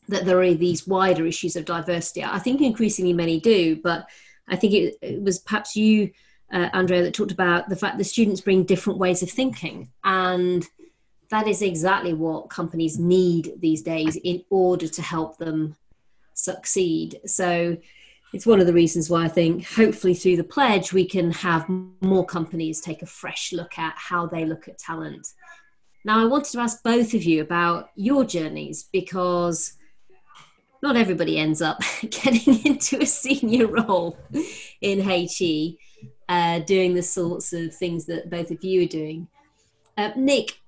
that 0.09 0.25
there 0.25 0.41
are 0.41 0.55
these 0.55 0.87
wider 0.87 1.27
issues 1.27 1.57
of 1.57 1.65
diversity. 1.65 2.25
I 2.25 2.39
think 2.39 2.61
increasingly 2.61 3.13
many 3.13 3.41
do, 3.41 3.81
but 3.83 4.09
I 4.49 4.57
think 4.57 4.73
it, 4.73 4.97
it 5.03 5.21
was 5.21 5.41
perhaps 5.41 5.77
you, 5.77 6.13
uh, 6.53 6.69
Andrea, 6.73 7.03
that 7.03 7.15
talked 7.15 7.33
about 7.33 7.69
the 7.69 7.77
fact 7.77 7.99
that 7.99 8.05
students 8.05 8.41
bring 8.41 8.65
different 8.65 8.99
ways 8.99 9.23
of 9.23 9.31
thinking. 9.31 9.91
And 10.05 10.67
that 11.31 11.49
is 11.49 11.63
exactly 11.63 12.15
what 12.15 12.51
companies 12.51 12.99
need 12.99 13.55
these 13.59 13.83
days 13.83 14.17
in 14.17 14.45
order 14.51 14.87
to 14.87 15.03
help 15.03 15.39
them 15.39 15.77
succeed. 16.35 17.21
So 17.27 17.77
it's 18.33 18.47
one 18.47 18.61
of 18.61 18.67
the 18.67 18.73
reasons 18.73 19.11
why 19.11 19.25
I 19.25 19.29
think 19.29 19.67
hopefully 19.67 20.15
through 20.15 20.37
the 20.37 20.45
pledge 20.45 20.93
we 20.93 21.07
can 21.07 21.31
have 21.33 21.69
more 22.01 22.25
companies 22.25 22.81
take 22.81 23.03
a 23.03 23.07
fresh 23.07 23.53
look 23.53 23.79
at 23.79 23.95
how 23.97 24.27
they 24.27 24.45
look 24.45 24.69
at 24.69 24.79
talent. 24.79 25.27
Now, 26.05 26.21
I 26.21 26.27
wanted 26.27 26.53
to 26.53 26.61
ask 26.61 26.83
both 26.85 27.15
of 27.15 27.25
you 27.25 27.43
about 27.43 27.91
your 27.97 28.25
journeys 28.25 28.85
because 28.93 29.73
not 30.83 30.97
everybody 30.97 31.39
ends 31.39 31.61
up 31.61 31.81
getting 32.11 32.61
into 32.65 33.01
a 33.03 33.07
senior 33.07 33.67
role 33.67 34.17
in 34.81 35.01
HE, 35.01 35.79
uh, 36.29 36.61
doing 36.61 36.95
the 36.95 37.03
sorts 37.03 37.53
of 37.53 37.75
things 37.75 38.07
that 38.07 38.31
both 38.31 38.51
of 38.51 38.63
you 38.65 38.83
are 38.83 38.89
doing. 38.89 39.29
Uh, 39.97 40.11
Nic, 40.17 40.61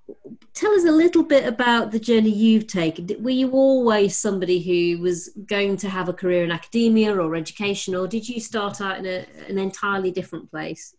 tell 0.55 0.73
us 0.73 0.85
a 0.85 0.93
little 0.93 1.23
bit 1.23 1.47
about 1.47 1.91
the 1.91 1.99
journey 1.99 2.31
you've 2.31 2.67
taken. 2.67 3.09
Were 3.23 3.31
you 3.31 3.51
always 3.51 4.17
somebody 4.17 4.61
who 4.61 5.03
was 5.03 5.31
going 5.47 5.77
to 5.79 5.89
have 5.89 6.09
a 6.09 6.13
career 6.13 6.45
in 6.45 6.51
academia 6.51 7.15
or 7.15 7.35
education, 7.35 7.95
or 7.95 8.07
did 8.07 8.29
you 8.29 8.41
start 8.41 8.81
out 8.81 8.99
in 8.99 9.07
a, 9.07 9.27
an 9.49 9.59
entirely 9.59 10.11
different 10.11 10.51
place? 10.51 10.95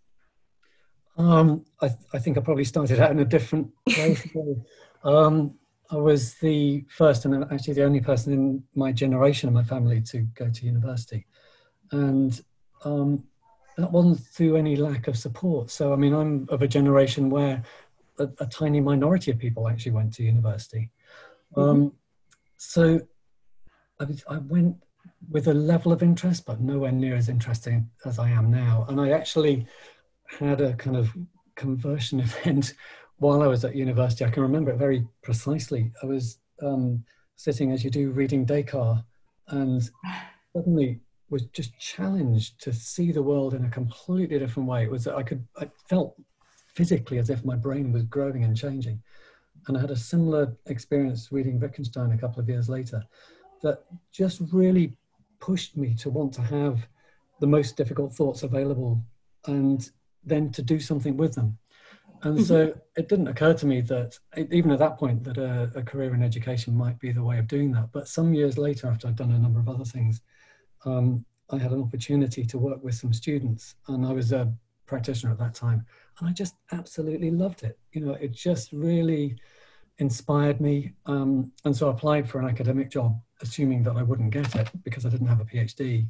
Um, 1.17 1.65
I, 1.81 1.89
I, 2.13 2.19
think 2.19 2.37
I 2.37 2.41
probably 2.41 2.63
started 2.63 2.99
out 2.99 3.11
in 3.11 3.19
a 3.19 3.25
different 3.25 3.71
place. 3.89 4.25
um, 5.03 5.55
I 5.91 5.97
was 5.97 6.35
the 6.35 6.85
first 6.87 7.25
and 7.25 7.43
actually 7.51 7.73
the 7.73 7.83
only 7.83 7.99
person 7.99 8.31
in 8.31 8.63
my 8.75 8.91
generation 8.91 9.49
of 9.49 9.55
my 9.55 9.63
family 9.63 10.01
to 10.01 10.19
go 10.35 10.49
to 10.49 10.65
university. 10.65 11.25
And 11.91 12.39
um, 12.85 13.23
that 13.81 13.91
wasn't 13.91 14.19
through 14.19 14.55
any 14.55 14.75
lack 14.75 15.07
of 15.07 15.17
support. 15.17 15.69
So, 15.69 15.93
I 15.93 15.95
mean, 15.95 16.13
I'm 16.13 16.47
of 16.49 16.61
a 16.61 16.67
generation 16.67 17.29
where 17.29 17.63
a, 18.17 18.29
a, 18.39 18.45
tiny 18.45 18.81
minority 18.81 19.31
of 19.31 19.39
people 19.39 19.67
actually 19.67 19.93
went 19.93 20.13
to 20.15 20.23
university. 20.23 20.91
Mm-hmm. 21.55 21.69
Um, 21.69 21.93
so 22.57 22.99
I, 23.99 24.05
I, 24.29 24.37
went 24.37 24.75
with 25.29 25.47
a 25.47 25.53
level 25.53 25.91
of 25.91 26.03
interest, 26.03 26.45
but 26.45 26.59
nowhere 26.59 26.91
near 26.91 27.15
as 27.15 27.29
interesting 27.29 27.89
as 28.05 28.19
I 28.19 28.29
am 28.29 28.51
now. 28.51 28.85
And 28.89 28.99
I 28.99 29.11
actually 29.11 29.65
had 30.39 30.61
a 30.61 30.73
kind 30.73 30.97
of 30.97 31.15
conversion 31.55 32.19
event 32.19 32.73
while 33.17 33.41
I 33.41 33.47
was 33.47 33.63
at 33.65 33.75
university. 33.75 34.25
I 34.25 34.29
can 34.29 34.43
remember 34.43 34.71
it 34.71 34.77
very 34.77 35.07
precisely. 35.21 35.91
I 36.03 36.05
was 36.05 36.39
um, 36.61 37.03
sitting, 37.35 37.71
as 37.71 37.83
you 37.83 37.89
do, 37.89 38.11
reading 38.11 38.45
Descartes, 38.45 39.03
and 39.47 39.89
suddenly 40.53 40.99
was 41.29 41.45
just 41.47 41.77
challenged 41.79 42.59
to 42.61 42.73
see 42.73 43.11
the 43.11 43.23
world 43.23 43.53
in 43.53 43.65
a 43.65 43.69
completely 43.69 44.39
different 44.39 44.67
way. 44.67 44.83
It 44.83 44.91
was 44.91 45.03
that 45.03 45.15
I 45.15 45.23
could 45.23 45.45
I 45.57 45.69
felt 45.87 46.15
physically 46.73 47.17
as 47.17 47.29
if 47.29 47.45
my 47.45 47.55
brain 47.55 47.91
was 47.91 48.03
growing 48.03 48.43
and 48.43 48.55
changing. 48.55 49.01
And 49.67 49.77
I 49.77 49.81
had 49.81 49.91
a 49.91 49.95
similar 49.95 50.55
experience 50.67 51.31
reading 51.31 51.59
Wittgenstein 51.59 52.11
a 52.11 52.17
couple 52.17 52.41
of 52.41 52.49
years 52.49 52.69
later 52.69 53.03
that 53.61 53.83
just 54.11 54.41
really 54.51 54.95
pushed 55.39 55.75
me 55.77 55.93
to 55.95 56.09
want 56.09 56.33
to 56.33 56.41
have 56.41 56.87
the 57.39 57.47
most 57.47 57.75
difficult 57.77 58.13
thoughts 58.13 58.43
available 58.43 59.03
and 59.47 59.89
then 60.23 60.51
to 60.51 60.61
do 60.61 60.79
something 60.79 61.17
with 61.17 61.35
them. 61.35 61.57
And 62.21 62.35
mm-hmm. 62.35 62.45
so 62.45 62.73
it 62.97 63.07
didn't 63.07 63.29
occur 63.29 63.53
to 63.53 63.65
me 63.65 63.81
that, 63.81 64.17
even 64.51 64.71
at 64.71 64.79
that 64.79 64.97
point, 64.97 65.23
that 65.23 65.37
a, 65.37 65.71
a, 65.75 65.83
career 65.83 66.13
in 66.13 66.21
education 66.21 66.75
might 66.75 66.99
be 66.99 67.13
the 67.13 67.23
way 67.23 67.39
of 67.39 67.47
doing 67.47 67.71
that. 67.71 67.91
But 67.93 68.09
some 68.09 68.33
years 68.33 68.57
later, 68.57 68.87
after 68.87 69.07
I'd 69.07 69.15
done 69.15 69.31
a 69.31 69.39
number 69.39 69.59
of 69.59 69.69
other 69.69 69.85
things, 69.85 70.19
um, 70.85 71.25
I 71.49 71.57
had 71.57 71.71
an 71.71 71.81
opportunity 71.81 72.45
to 72.45 72.57
work 72.57 72.83
with 72.83 72.95
some 72.95 73.13
students, 73.13 73.75
and 73.87 74.05
I 74.05 74.11
was 74.11 74.31
a 74.31 74.51
practitioner 74.85 75.31
at 75.31 75.39
that 75.39 75.53
time. 75.53 75.85
And 76.19 76.29
I 76.29 76.31
just 76.31 76.55
absolutely 76.71 77.31
loved 77.31 77.63
it. 77.63 77.77
You 77.93 78.01
know, 78.01 78.13
it 78.13 78.31
just 78.31 78.71
really 78.71 79.37
inspired 79.99 80.59
me. 80.59 80.93
Um, 81.05 81.51
and 81.65 81.75
so 81.75 81.87
I 81.87 81.91
applied 81.91 82.27
for 82.29 82.39
an 82.39 82.47
academic 82.47 82.89
job, 82.89 83.19
assuming 83.41 83.83
that 83.83 83.95
I 83.95 84.03
wouldn't 84.03 84.31
get 84.31 84.55
it 84.55 84.69
because 84.83 85.05
I 85.05 85.09
didn't 85.09 85.27
have 85.27 85.41
a 85.41 85.45
PhD. 85.45 86.07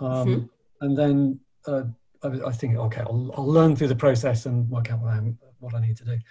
Um, 0.00 0.06
mm-hmm. 0.08 0.44
And 0.80 0.96
then 0.96 1.40
uh, 1.66 1.84
I, 2.22 2.28
was, 2.28 2.40
I 2.42 2.52
think, 2.52 2.76
okay, 2.76 3.00
I'll, 3.00 3.30
I'll, 3.36 3.46
learn 3.46 3.76
through 3.76 3.88
the 3.88 3.96
process 3.96 4.46
and 4.46 4.68
work 4.70 4.90
out 4.90 5.00
what, 5.00 5.12
I'm, 5.12 5.38
what 5.60 5.74
I 5.74 5.80
need 5.80 5.96
to 5.98 6.04
do. 6.04 6.12
And 6.12 6.22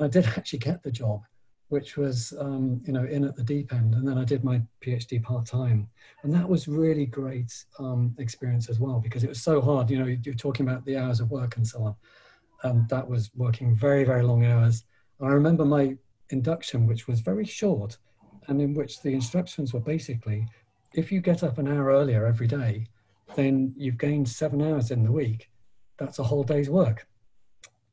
I 0.00 0.08
did 0.08 0.26
actually 0.36 0.60
get 0.60 0.82
the 0.82 0.90
job 0.92 1.22
which 1.70 1.96
was 1.96 2.32
um, 2.38 2.80
you 2.84 2.92
know 2.92 3.04
in 3.04 3.24
at 3.24 3.34
the 3.36 3.42
deep 3.42 3.72
end. 3.72 3.94
And 3.94 4.06
then 4.06 4.18
i 4.18 4.24
did 4.24 4.44
my 4.44 4.60
phd 4.84 5.22
part-time. 5.22 5.88
And 6.22 6.32
that 6.34 6.48
was 6.48 6.68
really 6.68 7.06
great 7.06 7.52
um, 7.78 8.14
experience 8.18 8.68
as 8.68 8.78
well 8.78 9.00
because 9.00 9.24
it 9.24 9.28
was 9.28 9.42
so 9.42 9.60
hard. 9.60 9.90
You 9.90 9.98
know 9.98 10.16
you're 10.22 10.34
talking 10.34 10.68
about 10.68 10.84
the 10.84 10.96
hours 10.96 11.20
of 11.20 11.30
work 11.30 11.56
and 11.56 11.66
so 11.66 11.82
on. 11.82 11.94
And 12.62 12.88
that 12.90 13.08
was 13.08 13.30
working 13.34 13.74
very 13.74 14.04
very 14.04 14.22
long 14.22 14.44
hours. 14.44 14.84
And 15.18 15.28
i 15.28 15.32
remember 15.32 15.64
my 15.64 15.96
induction 16.30 16.86
which 16.86 17.08
was 17.08 17.20
very 17.20 17.44
short 17.44 17.98
and 18.46 18.60
in 18.62 18.74
which 18.74 19.02
the 19.02 19.12
instructions 19.12 19.74
were 19.74 19.80
basically 19.80 20.46
if 20.94 21.10
you 21.10 21.20
get 21.20 21.42
up 21.42 21.58
an 21.58 21.66
hour 21.66 21.86
earlier 21.86 22.24
every 22.24 22.46
day 22.46 22.86
then 23.34 23.72
you've 23.76 23.98
gained 23.98 24.28
seven 24.28 24.62
hours 24.62 24.90
in 24.90 25.04
the 25.04 25.12
week. 25.12 25.50
That's 25.98 26.18
a 26.18 26.24
whole 26.24 26.44
day's 26.44 26.70
work. 26.70 27.06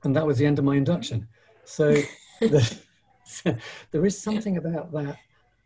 And 0.04 0.16
that 0.16 0.26
was 0.26 0.38
the 0.38 0.46
end 0.46 0.60
of 0.60 0.66
my 0.66 0.76
induction. 0.76 1.28
So 1.66 1.94
the, 2.40 2.78
there 3.92 4.06
is 4.06 4.20
something 4.20 4.58
about 4.58 4.92
that 4.92 5.18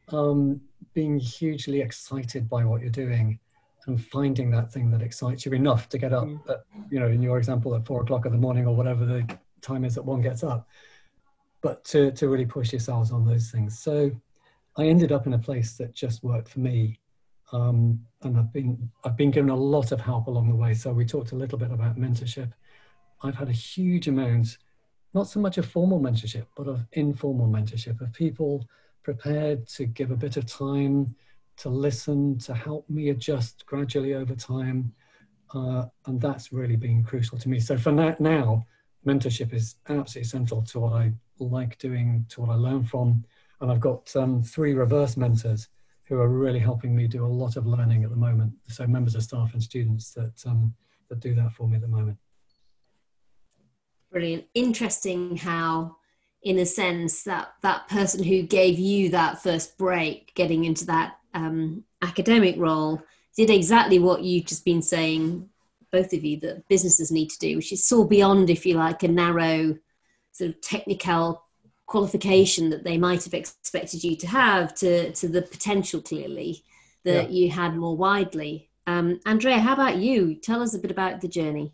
um, 0.10 0.62
being 0.94 1.20
hugely 1.20 1.82
excited 1.82 2.50
by 2.50 2.64
what 2.64 2.82
you're 2.82 2.90
doing 2.90 3.40
and 3.88 4.04
finding 4.06 4.52
that 4.52 4.72
thing 4.72 4.92
that 4.92 5.02
excites 5.02 5.46
you 5.46 5.54
enough 5.54 5.90
to 5.90 5.98
get 5.98 6.14
up 6.14 6.28
at, 6.50 6.64
you 6.90 7.00
know 7.00 7.08
in 7.08 7.22
your 7.22 7.38
example 7.38 7.74
at 7.76 7.86
four 7.86 8.02
o'clock 8.02 8.26
in 8.26 8.32
the 8.32 8.38
morning 8.38 8.68
or 8.68 8.76
whatever 8.76 9.06
the 9.06 9.28
time 9.62 9.86
is 9.86 9.96
that 9.96 10.04
one 10.04 10.22
gets 10.22 10.44
up 10.44 10.68
but 11.62 11.84
to, 11.86 12.12
to 12.12 12.28
really 12.28 12.46
push 12.46 12.74
yourselves 12.74 13.12
on 13.12 13.26
those 13.26 13.52
things. 13.52 13.80
So 13.80 14.12
I 14.78 14.86
ended 14.86 15.12
up 15.12 15.28
in 15.28 15.34
a 15.34 15.40
place 15.40 15.78
that 15.78 15.94
just 15.94 16.24
worked 16.24 16.50
for 16.50 16.60
me. 16.60 17.00
Um, 17.54 18.00
and 18.24 18.38
I've 18.38 18.52
been, 18.52 18.90
I've 19.04 19.18
been 19.18 19.32
given 19.32 19.50
a 19.50 19.56
lot 19.56 19.92
of 19.92 20.02
help 20.02 20.28
along 20.28 20.50
the 20.50 20.56
way. 20.56 20.74
So 20.74 20.92
we 20.92 21.06
talked 21.06 21.32
a 21.32 21.36
little 21.36 21.58
bit 21.58 21.72
about 21.72 21.98
mentorship. 21.98 22.52
I've 23.24 23.36
had 23.36 23.50
a 23.50 23.54
huge 23.54 24.08
amount, 24.08 24.58
not 25.14 25.28
so 25.28 25.40
much 25.40 25.58
of 25.58 25.66
formal 25.66 26.00
mentorship, 26.00 26.46
but 26.56 26.68
of 26.68 26.86
informal 26.94 27.48
mentorship 27.48 28.00
of 28.02 28.14
people 28.14 28.68
prepared 29.04 29.68
to 29.68 29.86
give 29.86 30.12
a 30.12 30.16
bit 30.16 30.38
of 30.38 30.46
time 30.46 31.16
to 31.58 31.70
listen, 31.70 32.38
to 32.40 32.54
help 32.54 32.90
me 32.90 33.10
adjust 33.10 33.66
gradually 33.66 34.14
over 34.14 34.36
time. 34.36 34.94
Uh, 35.54 35.86
and 36.06 36.22
that's 36.22 36.54
really 36.54 36.78
been 36.78 37.04
crucial 37.04 37.38
to 37.38 37.50
me. 37.50 37.60
So 37.60 37.78
for 37.78 37.92
that 37.94 38.22
now, 38.22 38.66
mentorship 39.06 39.54
is 39.54 39.76
absolutely 39.90 40.30
central 40.30 40.62
to 40.64 40.80
what 40.80 40.94
I 40.94 41.12
like 41.40 41.78
doing, 41.78 42.26
to 42.30 42.42
what 42.42 42.52
I 42.52 42.56
learn 42.56 42.84
from. 42.84 43.24
And 43.60 43.72
I've 43.72 43.80
got 43.80 44.16
um, 44.16 44.42
three 44.42 44.74
reverse 44.74 45.18
mentors 45.18 45.68
who 46.06 46.20
are 46.20 46.30
really 46.30 46.60
helping 46.60 46.96
me 46.96 47.08
do 47.08 47.26
a 47.26 47.28
lot 47.28 47.58
of 47.58 47.66
learning 47.66 48.04
at 48.04 48.10
the 48.10 48.16
moment. 48.16 48.54
So 48.68 48.88
members 48.88 49.16
of 49.16 49.24
staff 49.24 49.54
and 49.54 49.62
students 49.62 50.12
that 50.14 50.34
um, 50.46 50.74
that 51.10 51.20
do 51.20 51.36
that 51.36 51.52
for 51.52 51.68
me 51.68 51.76
at 51.76 51.82
the 51.82 51.88
moment. 51.88 52.18
Brilliant. 54.12 54.46
Interesting 54.54 55.38
how, 55.38 55.96
in 56.44 56.60
a 56.60 56.66
sense, 56.66 57.24
that 57.24 57.54
that 57.62 57.88
person 57.88 58.24
who 58.24 58.42
gave 58.42 58.78
you 58.78 59.10
that 59.10 59.42
first 59.42 59.78
break, 59.78 60.34
getting 60.36 60.66
into 60.66 60.86
that 60.88 61.18
um, 61.34 61.84
academic 62.02 62.56
role, 62.58 63.02
did 63.38 63.50
exactly 63.50 64.00
what 64.00 64.24
you've 64.24 64.46
just 64.46 64.66
been 64.66 64.82
saying, 64.82 65.50
both 65.92 66.12
of 66.14 66.24
you, 66.24 66.40
that 66.42 66.68
businesses 66.68 67.12
need 67.12 67.30
to 67.30 67.40
do, 67.40 67.56
which 67.56 67.72
is 67.72 67.86
so 67.86 68.04
beyond, 68.04 68.50
if 68.50 68.66
you 68.66 68.76
like, 68.76 69.04
a 69.04 69.08
narrow 69.08 69.78
sort 70.34 70.50
of 70.50 70.62
technical 70.62 71.44
qualification 71.86 72.70
that 72.70 72.84
they 72.84 72.98
might 72.98 73.24
have 73.24 73.34
expected 73.34 74.04
you 74.04 74.16
to 74.16 74.28
have 74.28 74.74
to, 74.76 75.12
to 75.14 75.28
the 75.28 75.42
potential 75.42 76.02
clearly 76.02 76.64
that 77.04 77.30
yeah. 77.32 77.46
you 77.46 77.50
had 77.50 77.76
more 77.76 77.96
widely. 77.96 78.70
Um, 78.88 79.20
Andrea, 79.26 79.60
how 79.60 79.74
about 79.74 79.98
you? 79.98 80.36
Tell 80.36 80.62
us 80.62 80.74
a 80.74 80.80
bit 80.80 80.92
about 80.92 81.22
the 81.22 81.28
journey. 81.28 81.74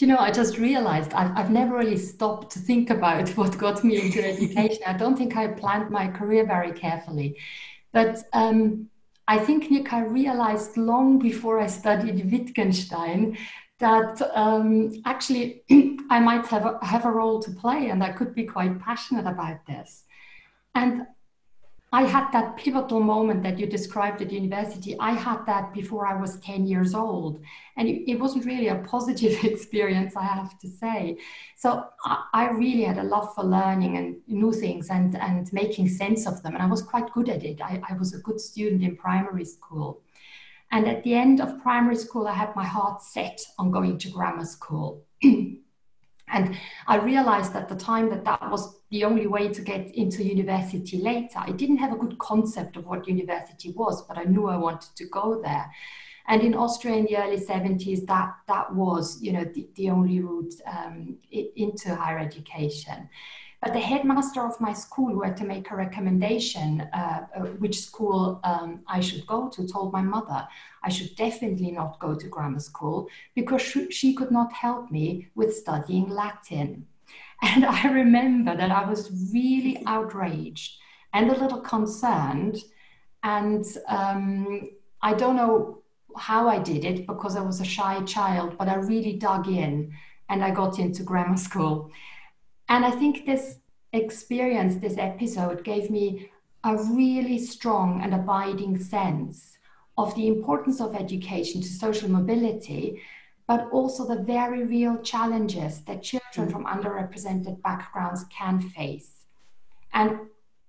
You 0.00 0.06
know, 0.06 0.18
I 0.18 0.30
just 0.30 0.58
realized 0.58 1.12
I've, 1.12 1.36
I've 1.36 1.50
never 1.50 1.76
really 1.76 1.98
stopped 1.98 2.52
to 2.52 2.58
think 2.58 2.90
about 2.90 3.28
what 3.36 3.58
got 3.58 3.84
me 3.84 4.00
into 4.00 4.26
education. 4.26 4.82
I 4.86 4.94
don't 4.94 5.16
think 5.16 5.36
I 5.36 5.48
planned 5.48 5.90
my 5.90 6.08
career 6.08 6.46
very 6.46 6.72
carefully. 6.72 7.36
But 7.92 8.22
um, 8.32 8.88
I 9.28 9.38
think, 9.38 9.70
Nic, 9.70 9.92
I 9.92 10.04
realized 10.04 10.76
long 10.76 11.18
before 11.18 11.60
I 11.60 11.66
studied 11.66 12.30
Wittgenstein 12.30 13.36
that 13.78 14.20
um, 14.34 14.92
actually 15.04 15.62
I 16.10 16.20
might 16.20 16.46
have 16.46 16.66
a, 16.66 16.84
have 16.84 17.04
a 17.04 17.10
role 17.10 17.40
to 17.40 17.50
play 17.50 17.88
and 17.88 18.02
I 18.02 18.12
could 18.12 18.34
be 18.34 18.44
quite 18.44 18.78
passionate 18.80 19.26
about 19.26 19.66
this. 19.66 20.04
And 20.74 21.06
I 21.92 22.04
had 22.04 22.30
that 22.30 22.56
pivotal 22.56 23.00
moment 23.00 23.42
that 23.42 23.58
you 23.58 23.66
described 23.66 24.22
at 24.22 24.30
university. 24.30 24.96
I 25.00 25.10
had 25.10 25.44
that 25.46 25.74
before 25.74 26.06
I 26.06 26.20
was 26.20 26.38
10 26.38 26.66
years 26.68 26.94
old. 26.94 27.42
And 27.76 27.88
it, 27.88 28.20
wasn't 28.20 28.44
really 28.44 28.68
a 28.68 28.76
positive 28.76 29.42
experience, 29.44 30.14
I 30.14 30.22
have 30.22 30.56
to 30.60 30.68
say. 30.68 31.18
So 31.56 31.84
I, 32.04 32.24
I, 32.32 32.50
really 32.50 32.82
had 32.82 32.98
a 32.98 33.02
love 33.02 33.34
for 33.34 33.42
learning 33.42 33.96
and 33.96 34.16
new 34.28 34.52
things 34.52 34.88
and, 34.88 35.16
and 35.16 35.52
making 35.52 35.88
sense 35.88 36.28
of 36.28 36.40
them. 36.44 36.54
And 36.54 36.62
I 36.62 36.66
was 36.66 36.82
quite 36.82 37.12
good 37.12 37.28
at 37.28 37.42
it. 37.42 37.60
I, 37.60 37.82
I 37.88 37.94
was 37.94 38.14
a 38.14 38.18
good 38.18 38.40
student 38.40 38.84
in 38.84 38.96
primary 38.96 39.44
school. 39.44 40.00
And 40.70 40.86
at 40.86 41.02
the 41.02 41.14
end 41.14 41.40
of 41.40 41.60
primary 41.60 41.96
school, 41.96 42.28
I 42.28 42.34
had 42.34 42.54
my 42.54 42.64
heart 42.64 43.02
set 43.02 43.40
on 43.58 43.72
going 43.72 43.98
to 43.98 44.10
grammar 44.10 44.44
school. 44.44 45.02
and 46.32 46.56
I 46.86 46.96
realized 46.96 47.54
at 47.54 47.68
the 47.68 47.76
time 47.76 48.10
that 48.10 48.24
that 48.24 48.50
was 48.50 48.80
the 48.90 49.04
only 49.04 49.26
way 49.26 49.48
to 49.48 49.62
get 49.62 49.94
into 49.94 50.24
university 50.24 50.98
later. 50.98 51.38
I 51.38 51.52
didn't 51.52 51.78
have 51.78 51.92
a 51.92 51.96
good 51.96 52.18
concept 52.18 52.76
of 52.76 52.86
what 52.86 53.08
university 53.08 53.72
was, 53.72 54.02
but 54.06 54.18
I 54.18 54.24
knew 54.24 54.46
I 54.46 54.56
wanted 54.56 54.96
to 54.96 55.06
go 55.06 55.40
there. 55.42 55.70
And 56.30 56.42
in 56.42 56.54
Austria 56.54 56.94
in 56.94 57.06
the 57.06 57.16
early 57.16 57.38
70s, 57.38 58.06
that, 58.06 58.36
that 58.46 58.72
was, 58.72 59.20
you 59.20 59.32
know, 59.32 59.42
the, 59.42 59.68
the 59.74 59.90
only 59.90 60.20
route 60.20 60.54
um, 60.64 61.16
into 61.32 61.92
higher 61.92 62.20
education. 62.20 63.08
But 63.60 63.72
the 63.72 63.80
headmaster 63.80 64.46
of 64.46 64.58
my 64.60 64.72
school, 64.72 65.08
who 65.08 65.22
had 65.22 65.36
to 65.38 65.44
make 65.44 65.72
a 65.72 65.76
recommendation 65.76 66.82
uh, 66.92 67.26
uh, 67.34 67.40
which 67.58 67.80
school 67.80 68.38
um, 68.44 68.80
I 68.86 69.00
should 69.00 69.26
go 69.26 69.48
to, 69.48 69.66
told 69.66 69.92
my 69.92 70.02
mother 70.02 70.46
I 70.84 70.88
should 70.88 71.16
definitely 71.16 71.72
not 71.72 71.98
go 71.98 72.14
to 72.14 72.28
grammar 72.28 72.60
school 72.60 73.08
because 73.34 73.60
she, 73.60 73.90
she 73.90 74.14
could 74.14 74.30
not 74.30 74.52
help 74.52 74.88
me 74.92 75.28
with 75.34 75.54
studying 75.54 76.08
Latin. 76.08 76.86
And 77.42 77.64
I 77.64 77.90
remember 77.90 78.54
that 78.54 78.70
I 78.70 78.88
was 78.88 79.10
really 79.32 79.82
outraged 79.86 80.78
and 81.12 81.30
a 81.30 81.40
little 81.40 81.62
concerned. 81.62 82.58
And 83.22 83.64
um, 83.88 84.70
I 85.02 85.14
don't 85.14 85.36
know 85.36 85.79
how 86.16 86.48
I 86.48 86.58
did 86.58 86.84
it 86.84 87.06
because 87.06 87.36
I 87.36 87.40
was 87.40 87.60
a 87.60 87.64
shy 87.64 88.02
child, 88.02 88.56
but 88.58 88.68
I 88.68 88.74
really 88.76 89.14
dug 89.14 89.48
in 89.48 89.92
and 90.28 90.44
I 90.44 90.50
got 90.50 90.78
into 90.78 91.02
grammar 91.02 91.36
school. 91.48 91.90
And 92.68 92.84
I 92.84 92.90
think 92.90 93.26
this 93.26 93.58
experience, 93.92 94.76
this 94.76 94.96
episode, 94.96 95.64
gave 95.64 95.90
me 95.90 96.30
a 96.64 96.76
really 96.76 97.38
strong 97.38 98.02
and 98.02 98.14
abiding 98.14 98.78
sense 98.78 99.58
of 99.96 100.14
the 100.14 100.28
importance 100.28 100.80
of 100.80 100.94
education 100.94 101.60
to 101.60 101.68
social 101.68 102.08
mobility, 102.08 103.02
but 103.46 103.68
also 103.72 104.06
the 104.06 104.22
very 104.22 104.64
real 104.64 104.98
challenges 104.98 105.80
that 105.82 106.02
children 106.02 106.48
mm. 106.48 106.52
from 106.52 106.64
underrepresented 106.64 107.60
backgrounds 107.62 108.24
can 108.30 108.60
face. 108.60 109.26
And 109.92 110.20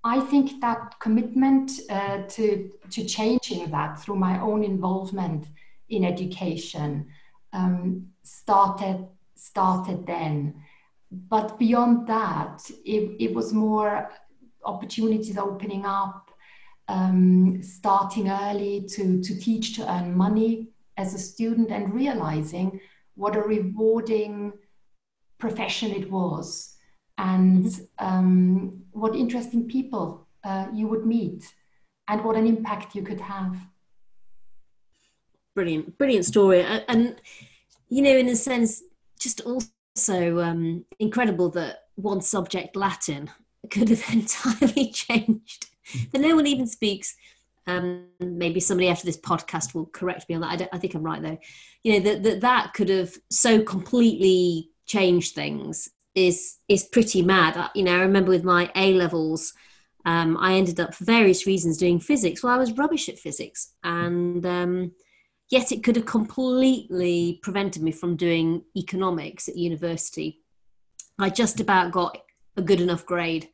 I 0.03 0.19
think 0.19 0.61
that 0.61 0.99
commitment 0.99 1.71
uh, 1.89 2.23
to, 2.29 2.71
to 2.89 3.05
changing 3.05 3.69
that 3.69 3.99
through 3.99 4.15
my 4.15 4.39
own 4.41 4.63
involvement 4.63 5.47
in 5.89 6.03
education 6.03 7.07
um, 7.53 8.07
started, 8.23 9.07
started 9.35 10.07
then. 10.07 10.55
But 11.11 11.59
beyond 11.59 12.07
that, 12.07 12.63
it, 12.83 13.15
it 13.19 13.33
was 13.35 13.53
more 13.53 14.09
opportunities 14.63 15.37
opening 15.37 15.85
up, 15.85 16.31
um, 16.87 17.61
starting 17.61 18.29
early 18.29 18.87
to, 18.89 19.21
to 19.21 19.39
teach 19.39 19.75
to 19.75 19.91
earn 19.91 20.15
money 20.15 20.69
as 20.97 21.13
a 21.13 21.19
student 21.19 21.69
and 21.69 21.93
realizing 21.93 22.79
what 23.15 23.35
a 23.35 23.41
rewarding 23.41 24.53
profession 25.37 25.91
it 25.91 26.09
was 26.09 26.77
and 27.21 27.87
um, 27.99 28.81
what 28.91 29.15
interesting 29.15 29.67
people 29.67 30.27
uh, 30.43 30.67
you 30.73 30.87
would 30.87 31.05
meet 31.05 31.53
and 32.07 32.23
what 32.23 32.35
an 32.35 32.45
impact 32.47 32.95
you 32.95 33.03
could 33.03 33.21
have. 33.21 33.55
Brilliant, 35.55 35.97
brilliant 35.97 36.25
story. 36.25 36.61
And, 36.63 37.15
you 37.89 38.01
know, 38.01 38.17
in 38.17 38.27
a 38.27 38.35
sense, 38.35 38.81
just 39.19 39.41
also 39.41 39.67
also 39.95 40.39
um, 40.39 40.85
incredible 40.99 41.49
that 41.51 41.79
one 41.95 42.21
subject, 42.21 42.75
Latin, 42.75 43.29
could 43.69 43.89
have 43.89 44.03
entirely 44.11 44.91
changed. 44.91 45.67
that 46.11 46.21
no 46.21 46.35
one 46.35 46.47
even 46.47 46.67
speaks. 46.67 47.15
Um, 47.67 48.07
maybe 48.19 48.59
somebody 48.59 48.89
after 48.89 49.05
this 49.05 49.19
podcast 49.19 49.75
will 49.75 49.85
correct 49.87 50.27
me 50.27 50.35
on 50.35 50.41
that. 50.41 50.61
I, 50.61 50.69
I 50.73 50.79
think 50.79 50.95
I'm 50.95 51.03
right 51.03 51.21
though. 51.21 51.37
You 51.83 51.93
know 51.93 51.99
that 51.99 52.23
that 52.23 52.41
that 52.41 52.73
could 52.73 52.89
have 52.89 53.13
so 53.29 53.61
completely 53.61 54.71
changed 54.87 55.35
things 55.35 55.89
is 56.15 56.57
is 56.67 56.83
pretty 56.83 57.21
mad. 57.21 57.69
You 57.75 57.83
know, 57.83 57.95
I 57.95 58.01
remember 58.01 58.29
with 58.29 58.43
my 58.43 58.71
A 58.75 58.93
levels, 58.93 59.53
um, 60.05 60.37
I 60.37 60.53
ended 60.53 60.79
up 60.79 60.93
for 60.93 61.05
various 61.05 61.45
reasons 61.45 61.77
doing 61.77 61.99
physics. 61.99 62.43
Well, 62.43 62.53
I 62.53 62.57
was 62.57 62.77
rubbish 62.77 63.09
at 63.09 63.19
physics, 63.19 63.73
and 63.83 64.45
um, 64.45 64.91
yet 65.49 65.71
it 65.71 65.83
could 65.83 65.95
have 65.95 66.05
completely 66.05 67.39
prevented 67.43 67.81
me 67.83 67.91
from 67.91 68.15
doing 68.15 68.63
economics 68.75 69.47
at 69.47 69.57
university. 69.57 70.41
I 71.19 71.29
just 71.29 71.59
about 71.59 71.91
got 71.91 72.17
a 72.57 72.61
good 72.61 72.81
enough 72.81 73.05
grade, 73.05 73.49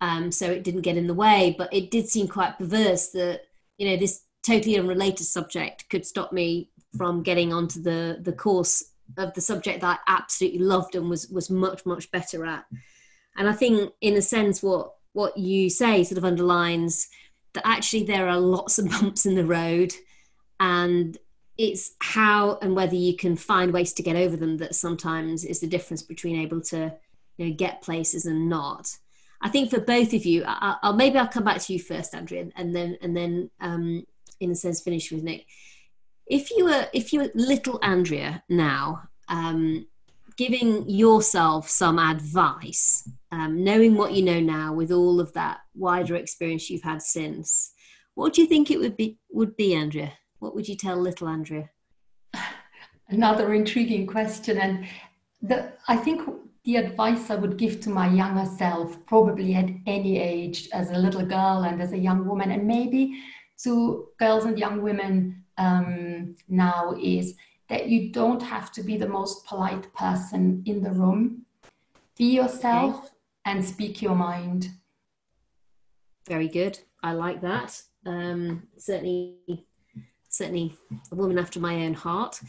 um, 0.00 0.32
so 0.32 0.50
it 0.50 0.64
didn't 0.64 0.82
get 0.82 0.96
in 0.96 1.06
the 1.06 1.14
way. 1.14 1.54
But 1.56 1.72
it 1.72 1.90
did 1.90 2.08
seem 2.08 2.26
quite 2.26 2.58
perverse 2.58 3.10
that 3.10 3.42
you 3.78 3.88
know 3.88 3.96
this 3.96 4.22
totally 4.44 4.76
unrelated 4.78 5.26
subject 5.26 5.88
could 5.88 6.04
stop 6.04 6.32
me 6.32 6.70
from 6.96 7.22
getting 7.22 7.52
onto 7.52 7.80
the 7.80 8.18
the 8.20 8.32
course 8.32 8.91
of 9.16 9.34
the 9.34 9.40
subject 9.40 9.80
that 9.80 10.00
I 10.06 10.12
absolutely 10.12 10.60
loved 10.60 10.94
and 10.94 11.08
was 11.08 11.28
was 11.28 11.50
much 11.50 11.84
much 11.86 12.10
better 12.10 12.44
at. 12.44 12.64
And 13.36 13.48
I 13.48 13.52
think, 13.52 13.92
in 14.00 14.16
a 14.16 14.22
sense, 14.22 14.62
what 14.62 14.94
what 15.12 15.36
you 15.36 15.70
say 15.70 16.04
sort 16.04 16.18
of 16.18 16.24
underlines 16.24 17.08
that 17.54 17.66
actually 17.66 18.04
there 18.04 18.28
are 18.28 18.38
lots 18.38 18.78
of 18.78 18.88
bumps 18.90 19.26
in 19.26 19.34
the 19.34 19.44
road 19.44 19.92
and 20.60 21.18
it's 21.58 21.92
how 22.00 22.58
and 22.62 22.74
whether 22.74 22.94
you 22.94 23.16
can 23.16 23.36
find 23.36 23.72
ways 23.72 23.92
to 23.92 24.02
get 24.02 24.16
over 24.16 24.36
them 24.36 24.56
that 24.56 24.74
sometimes 24.74 25.44
is 25.44 25.60
the 25.60 25.66
difference 25.66 26.02
between 26.02 26.40
able 26.40 26.60
to 26.60 26.92
you 27.36 27.46
know 27.46 27.54
get 27.54 27.82
places 27.82 28.24
and 28.24 28.48
not 28.48 28.96
i 29.42 29.48
think 29.48 29.70
for 29.70 29.80
both 29.80 30.14
of 30.14 30.24
you 30.24 30.44
I, 30.46 30.76
will 30.82 30.94
maybe 30.94 31.18
i'll 31.18 31.28
come 31.28 31.44
back 31.44 31.60
to 31.62 31.72
you 31.72 31.78
first 31.78 32.14
andrea 32.14 32.48
and 32.56 32.74
then 32.74 32.96
and 33.02 33.16
then 33.16 33.50
um, 33.60 34.06
in 34.40 34.50
a 34.50 34.54
sense 34.54 34.80
finish 34.80 35.12
with 35.12 35.22
nic 35.22 35.46
if 36.32 36.50
you 36.50 36.64
were 36.64 36.86
if 36.92 37.12
you 37.12 37.20
were 37.20 37.30
little 37.34 37.78
andrea 37.82 38.42
now 38.48 39.02
um, 39.28 39.86
giving 40.36 40.88
yourself 40.88 41.68
some 41.68 41.98
advice 41.98 43.08
um, 43.32 43.64
knowing 43.64 43.96
what 43.96 44.12
you 44.12 44.22
know 44.22 44.40
now 44.40 44.74
with 44.74 44.92
all 44.92 45.18
of 45.18 45.32
that 45.32 45.60
wider 45.74 46.16
experience 46.16 46.68
you've 46.68 46.82
had 46.82 47.00
since, 47.00 47.72
what 48.14 48.34
do 48.34 48.42
you 48.42 48.46
think 48.46 48.70
it 48.70 48.78
would 48.78 48.96
be? 48.96 49.18
Would 49.30 49.56
be 49.56 49.74
Andrea? 49.74 50.12
What 50.38 50.54
would 50.54 50.68
you 50.68 50.76
tell 50.76 50.96
little 50.96 51.28
Andrea? 51.28 51.70
Another 53.08 53.54
intriguing 53.54 54.06
question, 54.06 54.58
and 54.58 54.86
the, 55.40 55.72
I 55.88 55.96
think 55.96 56.28
the 56.64 56.76
advice 56.76 57.30
I 57.30 57.36
would 57.36 57.56
give 57.56 57.80
to 57.80 57.90
my 57.90 58.08
younger 58.08 58.48
self, 58.58 59.04
probably 59.06 59.54
at 59.54 59.70
any 59.86 60.18
age, 60.18 60.68
as 60.72 60.90
a 60.90 60.98
little 60.98 61.24
girl 61.24 61.64
and 61.64 61.80
as 61.80 61.92
a 61.92 61.98
young 61.98 62.26
woman, 62.26 62.50
and 62.50 62.66
maybe 62.66 63.18
to 63.64 64.08
girls 64.18 64.44
and 64.44 64.58
young 64.58 64.82
women 64.82 65.41
um, 65.58 66.36
now, 66.48 66.94
is 67.00 67.34
that 67.68 67.88
you 67.88 68.10
don't 68.10 68.42
have 68.42 68.70
to 68.72 68.82
be 68.82 68.96
the 68.96 69.08
most 69.08 69.46
polite 69.46 69.92
person 69.94 70.62
in 70.66 70.82
the 70.82 70.90
room. 70.90 71.42
Be 72.18 72.26
yourself 72.26 72.96
okay. 72.96 73.08
and 73.46 73.64
speak 73.64 74.02
your 74.02 74.14
mind. 74.14 74.68
Very 76.28 76.48
good. 76.48 76.78
I 77.02 77.12
like 77.12 77.40
that. 77.40 77.82
Um, 78.04 78.64
certainly, 78.76 79.36
certainly 80.28 80.76
a 81.10 81.14
woman 81.14 81.38
after 81.38 81.60
my 81.60 81.86
own 81.86 81.94
heart. 81.94 82.40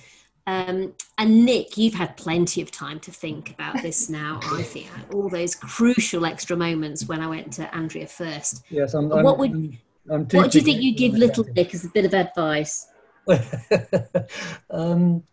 Um, 0.46 0.94
and 1.18 1.46
Nic, 1.46 1.78
you've 1.78 1.94
had 1.94 2.18
plenty 2.18 2.62
of 2.62 2.70
time 2.70 3.00
to 3.02 3.12
think 3.12 3.52
about 3.52 3.82
this 3.82 4.10
now. 4.10 4.40
I 4.44 4.62
think 4.64 4.90
all 5.14 5.30
those 5.30 5.56
crucial 5.56 6.26
extra 6.26 6.58
moments 6.58 7.08
when 7.08 7.22
I 7.22 7.28
went 7.28 7.54
to 7.54 7.74
Andrea 7.74 8.08
first. 8.08 8.64
Yes, 8.70 8.94
I'm. 8.94 9.10
what 9.10 9.26
I'm, 9.26 9.38
would 9.38 9.78
I'm 10.12 10.26
what 10.32 10.52
do 10.52 10.58
you 10.58 10.64
think 10.64 10.82
you 10.82 10.94
give 10.94 11.14
little 11.14 11.46
Nic 11.56 11.74
as 11.74 11.86
a 11.86 11.90
bit 11.90 12.04
of 12.04 12.14
advice? 12.14 12.88
um, 14.70 15.24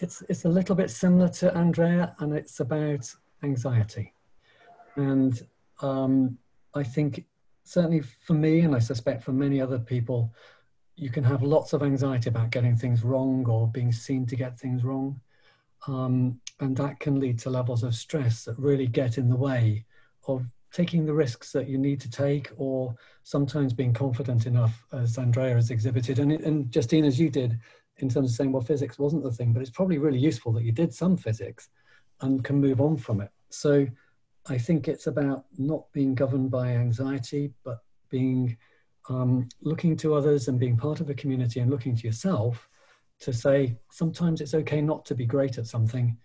it's 0.00 0.22
it's 0.28 0.44
a 0.44 0.48
little 0.48 0.74
bit 0.74 0.90
similar 0.90 1.28
to 1.28 1.54
Andrea, 1.56 2.14
and 2.18 2.34
it's 2.34 2.60
about 2.60 3.12
anxiety, 3.42 4.12
and 4.96 5.46
um, 5.80 6.38
I 6.74 6.82
think 6.82 7.24
certainly 7.64 8.00
for 8.00 8.34
me, 8.34 8.60
and 8.60 8.74
I 8.74 8.78
suspect 8.78 9.22
for 9.22 9.32
many 9.32 9.60
other 9.60 9.78
people, 9.78 10.32
you 10.96 11.10
can 11.10 11.24
have 11.24 11.42
lots 11.42 11.72
of 11.72 11.82
anxiety 11.82 12.30
about 12.30 12.50
getting 12.50 12.76
things 12.76 13.04
wrong 13.04 13.46
or 13.46 13.68
being 13.68 13.92
seen 13.92 14.26
to 14.26 14.36
get 14.36 14.58
things 14.58 14.82
wrong. 14.82 15.20
Um, 15.86 16.40
and 16.60 16.76
that 16.76 16.98
can 16.98 17.20
lead 17.20 17.38
to 17.40 17.50
levels 17.50 17.84
of 17.84 17.94
stress 17.94 18.44
that 18.44 18.58
really 18.58 18.86
get 18.86 19.16
in 19.16 19.28
the 19.28 19.36
way 19.36 19.84
of 20.26 20.46
taking 20.72 21.06
the 21.06 21.14
risks 21.14 21.52
that 21.52 21.68
you 21.68 21.78
need 21.78 22.00
to 22.00 22.10
take 22.10 22.50
or 22.56 22.94
sometimes 23.22 23.72
being 23.72 23.92
confident 23.92 24.46
enough 24.46 24.84
as 24.92 25.18
andrea 25.18 25.54
has 25.54 25.70
exhibited. 25.70 26.18
And, 26.18 26.32
and 26.32 26.70
justine 26.70 27.04
as 27.04 27.18
you 27.18 27.30
did 27.30 27.58
in 27.98 28.08
terms 28.08 28.30
of 28.30 28.36
saying 28.36 28.52
well 28.52 28.62
physics 28.62 28.98
wasn't 28.98 29.22
the 29.22 29.32
thing 29.32 29.52
but 29.52 29.60
it's 29.60 29.70
probably 29.70 29.98
really 29.98 30.18
useful 30.18 30.52
that 30.52 30.64
you 30.64 30.72
did 30.72 30.92
some 30.92 31.16
physics 31.16 31.68
and 32.20 32.44
can 32.44 32.60
move 32.60 32.80
on 32.80 32.96
from 32.96 33.20
it. 33.20 33.30
So 33.50 33.86
i 34.48 34.56
think 34.56 34.88
it's 34.88 35.06
about 35.06 35.44
not 35.58 35.90
being 35.92 36.14
governed 36.14 36.50
by 36.50 36.68
anxiety 36.68 37.52
but 37.64 37.78
being 38.08 38.56
um, 39.10 39.48
looking 39.62 39.96
to 39.98 40.14
others 40.14 40.48
and 40.48 40.58
being 40.58 40.76
part 40.76 41.00
of 41.00 41.08
a 41.08 41.14
community 41.14 41.60
and 41.60 41.70
looking 41.70 41.96
to 41.96 42.06
yourself 42.06 42.68
to 43.20 43.32
say 43.32 43.76
sometimes 43.90 44.40
it's 44.40 44.54
okay 44.54 44.80
not 44.80 45.04
to 45.06 45.14
be 45.14 45.26
great 45.26 45.58
at 45.58 45.66
something. 45.66 46.16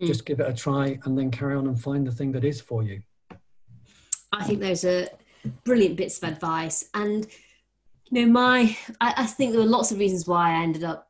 Mm. 0.00 0.06
just 0.06 0.24
give 0.24 0.38
it 0.38 0.48
a 0.48 0.54
try 0.54 0.98
and 1.04 1.18
then 1.18 1.30
carry 1.30 1.56
on 1.56 1.66
and 1.66 1.80
find 1.80 2.06
the 2.06 2.12
thing 2.12 2.30
that 2.32 2.44
is 2.44 2.60
for 2.60 2.84
you 2.84 3.02
i 4.32 4.44
think 4.44 4.60
those 4.60 4.84
are 4.84 5.08
brilliant 5.64 5.96
bits 5.96 6.18
of 6.18 6.28
advice. 6.28 6.88
And 6.94 7.26
you 8.10 8.26
know 8.26 8.32
my 8.32 8.76
I, 9.00 9.14
I 9.18 9.26
think 9.26 9.52
there 9.52 9.60
were 9.60 9.66
lots 9.66 9.92
of 9.92 9.98
reasons 9.98 10.26
why 10.26 10.50
i 10.50 10.62
ended 10.62 10.84
up 10.84 11.08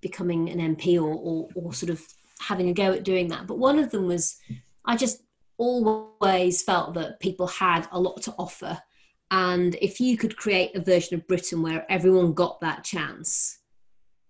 becoming 0.00 0.50
an 0.50 0.76
mp 0.76 1.00
or, 1.00 1.14
or, 1.14 1.48
or 1.54 1.72
sort 1.72 1.90
of 1.90 2.02
having 2.40 2.68
a 2.68 2.74
go 2.74 2.92
at 2.92 3.04
doing 3.04 3.28
that. 3.28 3.46
But 3.46 3.58
one 3.58 3.78
of 3.78 3.90
them 3.90 4.06
was 4.06 4.38
i 4.84 4.96
just 4.96 5.22
always 5.56 6.62
felt 6.62 6.94
that 6.94 7.20
people 7.20 7.46
had 7.46 7.86
a 7.92 8.00
lot 8.00 8.20
to 8.22 8.34
offer. 8.38 8.78
And 9.30 9.76
if 9.80 10.00
you 10.00 10.16
could 10.16 10.36
create 10.36 10.74
a 10.74 10.80
version 10.80 11.14
of 11.16 11.26
Britain 11.26 11.62
where 11.62 11.86
everyone 11.90 12.34
got 12.34 12.60
that 12.60 12.84
chance, 12.84 13.58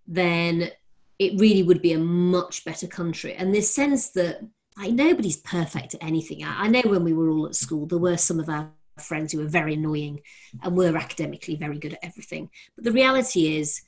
then 0.07 0.71
it 1.19 1.41
really 1.41 1.63
would 1.63 1.83
be 1.83 1.93
a 1.93 1.99
much 1.99 2.65
better 2.65 2.87
country. 2.87 3.35
And 3.35 3.55
this 3.55 3.75
sense 3.75 4.11
that 4.11 4.41
nobody's 4.77 5.37
perfect 5.37 5.95
at 5.95 6.03
anything. 6.03 6.45
I, 6.45 6.65
I 6.65 6.69
know 6.69 6.83
when 6.85 7.05
we 7.05 7.13
were 7.13 7.31
all 7.31 7.47
at 7.47 7.55
school, 7.55 7.87
there 7.87 7.99
were 7.99 8.17
some 8.17 8.41
of 8.41 8.49
our 8.49 8.71
friends 8.99 9.33
who 9.33 9.39
were 9.39 9.49
very 9.49 9.75
annoying 9.75 10.21
and 10.63 10.77
were 10.77 10.97
academically 10.97 11.57
very 11.57 11.79
good 11.79 11.95
at 11.95 12.05
everything. 12.05 12.51
But 12.77 12.85
the 12.85 12.93
reality 12.93 13.57
is, 13.57 13.83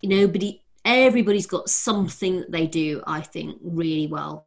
you 0.00 0.08
nobody, 0.08 0.62
everybody's 0.84 1.46
got 1.46 1.68
something 1.68 2.40
that 2.40 2.52
they 2.52 2.66
do, 2.66 3.02
I 3.06 3.20
think, 3.20 3.58
really 3.62 4.06
well. 4.06 4.46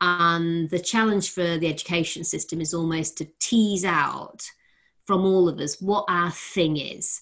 And 0.00 0.70
the 0.70 0.78
challenge 0.78 1.30
for 1.30 1.58
the 1.58 1.68
education 1.68 2.24
system 2.24 2.60
is 2.60 2.72
almost 2.72 3.18
to 3.18 3.28
tease 3.38 3.84
out 3.84 4.42
from 5.06 5.24
all 5.24 5.48
of 5.48 5.58
us 5.60 5.80
what 5.80 6.06
our 6.08 6.30
thing 6.30 6.76
is. 6.76 7.20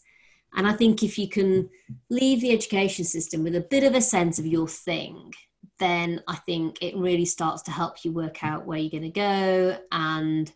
And 0.55 0.67
I 0.67 0.73
think 0.73 1.03
if 1.03 1.19
you 1.19 1.29
can 1.29 1.69
leave 2.09 2.41
the 2.41 2.53
education 2.53 3.05
system 3.05 3.45
with 3.45 3.55
a 3.57 3.61
bit 3.61 3.85
of 3.85 3.95
a 3.95 4.01
sense 4.01 4.39
of 4.39 4.47
your 4.47 4.69
thing, 4.69 5.33
then 5.79 6.23
I 6.27 6.37
think 6.37 6.83
it 6.83 6.97
really 6.97 7.25
starts 7.25 7.63
to 7.63 7.71
help 7.71 8.05
you 8.05 8.13
work 8.13 8.45
out 8.45 8.67
where 8.67 8.79
you're 8.79 8.91
going 8.91 9.03
to 9.03 9.09
go 9.11 9.79
and 9.93 10.53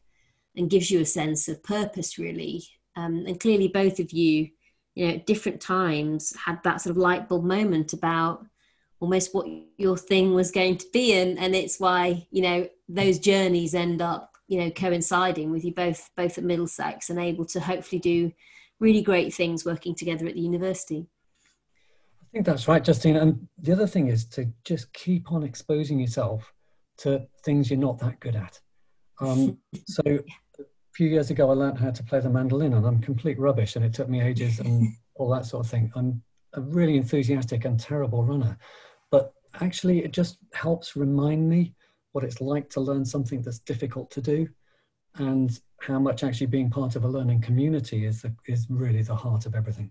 and 0.55 0.71
gives 0.71 0.91
you 0.91 1.01
a 1.01 1.07
sense 1.07 1.49
of 1.49 1.63
purpose 1.63 2.19
really. 2.19 2.65
Um, 2.95 3.25
and 3.27 3.41
clearly, 3.41 3.69
both 3.69 4.01
of 4.01 4.13
you, 4.13 4.51
you 4.95 5.07
know, 5.07 5.15
at 5.15 5.27
different 5.27 5.61
times 5.61 6.35
had 6.37 6.63
that 6.65 6.83
sort 6.83 6.91
of 6.91 6.99
light 6.99 7.29
bulb 7.29 7.45
moment 7.45 7.93
about 7.95 8.45
almost 9.01 9.35
what 9.35 9.47
your 9.79 9.97
thing 9.97 10.35
was 10.35 10.51
going 10.51 10.77
to 10.77 10.87
be, 10.93 11.15
and 11.15 11.39
and 11.39 11.55
it's 11.55 11.81
why 11.81 12.27
you 12.31 12.43
know 12.43 12.69
those 12.89 13.19
journeys 13.19 13.75
end 13.75 14.03
up 14.03 14.37
you 14.49 14.59
know 14.59 14.71
coinciding 14.71 15.51
with 15.51 15.65
you 15.65 15.73
both 15.73 16.11
both 16.17 16.37
at 16.37 16.45
Middlesex 16.45 17.09
and 17.09 17.19
able 17.19 17.47
to 17.47 17.61
hopefully 17.61 18.01
do 18.01 18.31
really 18.81 19.03
great 19.03 19.33
things 19.33 19.65
working 19.65 19.95
together 19.95 20.27
at 20.27 20.35
the 20.35 20.41
university. 20.41 21.09
I 22.33 22.37
think 22.37 22.47
that's 22.47 22.67
right, 22.67 22.83
Justine. 22.83 23.17
And 23.17 23.47
the 23.59 23.73
other 23.73 23.87
thing 23.87 24.09
is 24.09 24.25
to 24.31 24.51
just 24.65 24.91
keep 24.95 25.31
on 25.31 25.43
exposing 25.43 26.01
yourself 26.01 26.51
to 26.99 27.27
things 27.45 27.71
you're 27.71 27.79
not 27.79 27.99
that 27.99 28.21
good 28.21 28.37
at. 28.37 28.59
Um, 29.21 29.59
so 29.87 30.03
a 30.07 30.65
few 30.95 31.09
years 31.09 31.29
ago, 31.29 31.51
I 31.51 31.53
learned 31.53 31.79
how 31.79 31.91
to 31.91 32.03
play 32.03 32.21
the 32.21 32.31
mandolin, 32.31 32.73
and 32.73 32.87
I'm 32.87 33.01
complete 33.01 33.39
rubbish, 33.39 33.77
and 33.77 33.85
it 33.85 33.93
took 33.93 34.09
me 34.09 34.23
ages 34.23 34.61
and 34.61 34.89
all 35.17 35.29
that 35.29 35.45
sort 35.45 35.67
of 35.67 35.71
thing. 35.71 35.93
I'm 35.95 36.23
a 36.55 36.63
really 36.63 36.97
enthusiastic 36.97 37.67
and 37.67 37.79
terrible 37.79 38.25
runner, 38.25 38.57
but 39.11 39.35
actually, 39.61 40.03
it 40.03 40.13
just 40.13 40.39
helps 40.55 40.97
remind 40.97 41.47
me 41.47 41.75
what 42.13 42.25
it's 42.25 42.41
like 42.41 42.71
to 42.71 42.81
learn 42.81 43.05
something 43.05 43.43
that's 43.43 43.59
difficult 43.59 44.11
to 44.11 44.23
do 44.23 44.49
and 45.17 45.61
how 45.81 45.99
much 45.99 46.25
actually 46.25 46.47
being 46.47 46.71
part 46.71 46.97
of 46.97 47.05
a 47.05 47.09
learning 47.09 47.43
community 47.43 48.07
is 48.07 48.23
the, 48.23 48.35
is 48.47 48.67
really 48.71 49.03
the 49.03 49.15
heart 49.15 49.45
of 49.45 49.55
everything 49.55 49.91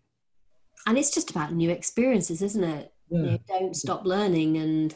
and 0.87 0.97
it's 0.97 1.11
just 1.11 1.31
about 1.31 1.53
new 1.53 1.69
experiences 1.69 2.41
isn't 2.41 2.63
it? 2.63 2.93
Yeah. 3.09 3.19
you 3.19 3.25
know, 3.25 3.39
don't 3.47 3.75
stop 3.75 4.05
learning 4.05 4.57
and 4.57 4.95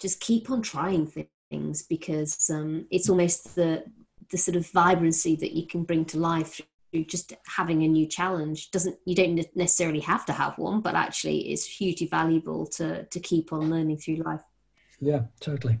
just 0.00 0.20
keep 0.20 0.50
on 0.50 0.62
trying 0.62 1.06
things 1.50 1.82
because 1.82 2.50
um, 2.50 2.86
it's 2.90 3.08
almost 3.08 3.54
the 3.54 3.84
the 4.30 4.38
sort 4.38 4.56
of 4.56 4.70
vibrancy 4.70 5.36
that 5.36 5.52
you 5.52 5.66
can 5.66 5.84
bring 5.84 6.06
to 6.06 6.18
life 6.18 6.60
through 6.90 7.04
just 7.04 7.34
having 7.46 7.82
a 7.82 7.88
new 7.88 8.06
challenge. 8.06 8.70
Doesn't 8.70 8.96
you 9.04 9.14
don't 9.14 9.38
necessarily 9.54 10.00
have 10.00 10.24
to 10.26 10.32
have 10.32 10.58
one 10.58 10.80
but 10.80 10.94
actually 10.94 11.52
it's 11.52 11.66
hugely 11.66 12.06
valuable 12.06 12.66
to 12.78 13.04
to 13.04 13.20
keep 13.20 13.52
on 13.52 13.70
learning 13.70 13.98
through 13.98 14.16
life. 14.16 14.42
Yeah 15.00 15.22
totally. 15.40 15.78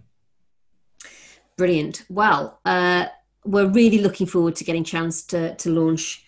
Brilliant. 1.56 2.04
Well, 2.08 2.60
uh, 2.64 3.06
we're 3.44 3.68
really 3.68 3.98
looking 3.98 4.26
forward 4.26 4.56
to 4.56 4.64
getting 4.64 4.82
a 4.82 4.86
chance 4.86 5.22
to, 5.24 5.54
to 5.56 5.70
launch 5.70 6.24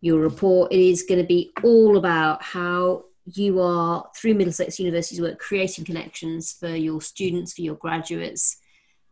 your 0.00 0.20
report. 0.20 0.72
It 0.72 0.80
is 0.80 1.02
going 1.02 1.20
to 1.20 1.26
be 1.26 1.52
all 1.62 1.96
about 1.96 2.42
how 2.42 3.04
you 3.24 3.60
are, 3.60 4.08
through 4.16 4.34
Middlesex 4.34 4.78
University's 4.78 5.20
work, 5.20 5.38
creating 5.38 5.84
connections 5.84 6.52
for 6.52 6.68
your 6.68 7.00
students, 7.00 7.52
for 7.52 7.62
your 7.62 7.74
graduates, 7.74 8.58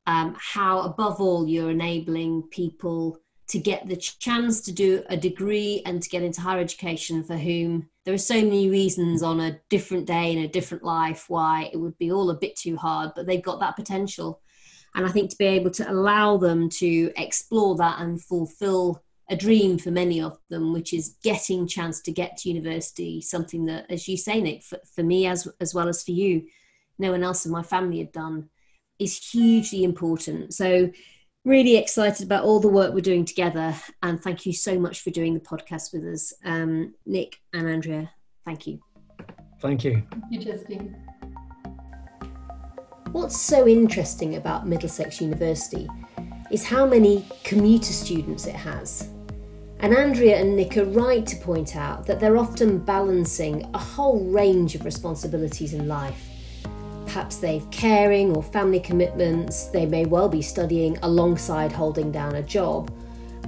um, 0.07 0.37
how, 0.39 0.81
above 0.81 1.21
all, 1.21 1.47
you're 1.47 1.71
enabling 1.71 2.45
people 2.51 3.19
to 3.49 3.59
get 3.59 3.89
the 3.89 3.97
chance 3.97 4.61
to 4.63 4.73
do 4.73 5.03
a 5.09 5.17
degree 5.17 5.83
and 5.85 6.03
to 6.03 6.09
get 6.09 6.23
into 6.23 6.41
higher 6.41 6.61
education 6.61 7.23
for 7.23 7.37
whom 7.37 7.89
there 8.05 8.15
are 8.15 8.19
so 8.19 8.35
many 8.35 8.71
reasons 8.71 9.23
on 9.23 9.41
a 9.41 9.59
different 9.69 10.07
day 10.07 10.33
in 10.33 10.39
a 10.39 10.49
different 10.49 10.83
life 10.83 11.27
why 11.29 11.69
it 11.73 11.77
would 11.77 11.97
be 11.99 12.11
all 12.11 12.31
a 12.31 12.35
bit 12.35 12.57
too 12.57 12.77
hard, 12.77 13.13
but 13.15 13.27
they've 13.27 13.43
got 13.43 13.61
that 13.61 13.77
potential 13.77 14.41
and 14.97 15.05
I 15.05 15.11
think 15.11 15.31
to 15.31 15.37
be 15.37 15.45
able 15.45 15.71
to 15.73 15.91
allow 15.91 16.39
them 16.39 16.71
to 16.71 17.13
explore 17.17 17.77
that 17.77 18.01
and 18.01 18.21
fulfill 18.21 19.03
a 19.29 19.37
dream 19.37 19.79
for 19.79 19.91
many 19.91 20.21
of 20.21 20.39
them, 20.51 20.73
which 20.73 20.93
is 20.93 21.17
getting 21.23 21.67
chance 21.67 22.01
to 22.03 22.13
get 22.13 22.37
to 22.39 22.49
university, 22.49 23.21
something 23.21 23.67
that, 23.67 23.91
as 23.91 24.07
you 24.07 24.17
say, 24.17 24.41
Nic, 24.41 24.63
for, 24.63 24.79
for 24.95 25.03
me 25.03 25.27
as 25.27 25.49
as 25.61 25.75
well 25.75 25.89
as 25.89 26.03
for 26.03 26.13
you, 26.13 26.47
no 26.99 27.13
one 27.13 27.23
else 27.23 27.45
in 27.45 27.53
my 27.53 27.63
family 27.63 27.99
had 27.99 28.13
done, 28.13 28.49
is 28.99 29.31
hugely 29.31 29.85
important. 29.85 30.55
So 30.55 30.91
really 31.45 31.77
excited 31.77 32.27
about 32.27 32.45
all 32.45 32.61
the 32.61 32.69
work 32.69 32.93
we're 32.93 33.01
doing 33.01 33.25
together 33.25 33.75
and 34.03 34.21
thank 34.21 34.47
you 34.47 34.53
so 34.53 34.79
much 34.81 35.03
for 35.03 35.11
doing 35.11 35.33
the 35.33 35.41
podcast 35.41 35.93
with 35.93 36.05
us 36.05 36.33
um, 36.45 36.93
nic 37.07 37.37
and 37.53 37.69
andrea 37.69 38.11
thank 38.45 38.67
you 38.67 38.81
thank 39.61 39.85
you 39.85 40.03
thank 40.11 40.25
you 40.29 40.41
justine 40.41 40.97
What's 43.17 43.41
so 43.41 43.67
interesting 43.67 44.37
about 44.37 44.67
Middlesex 44.67 45.23
University 45.23 45.89
is 46.51 46.67
how 46.67 46.85
many 46.85 47.25
commuter 47.45 47.95
students 47.95 48.47
it 48.47 48.55
has. 48.55 49.09
And 49.81 49.95
Andrea 49.95 50.37
and 50.37 50.57
Nic 50.57 50.79
are 50.79 50.85
right 50.85 51.27
to 51.27 51.37
point 51.37 51.77
out 51.77 52.07
that 52.07 52.19
they're 52.19 52.39
often 52.39 52.79
balancing 52.79 53.69
a 53.75 53.79
whole 53.79 54.25
range 54.25 54.75
of 54.75 54.85
responsibilities 54.85 55.75
in 55.75 55.87
life. 55.87 56.29
Perhaps 57.05 57.37
they've 57.37 57.71
caring 57.71 58.35
or 58.35 58.43
family 58.43 58.81
commitments, 58.81 59.67
they 59.67 59.87
may 59.87 60.07
well 60.07 60.29
be 60.29 60.43
studying 60.43 60.99
alongside 61.03 61.73
holding 61.73 62.11
down 62.11 62.37
a 62.37 62.43
job, 62.43 62.91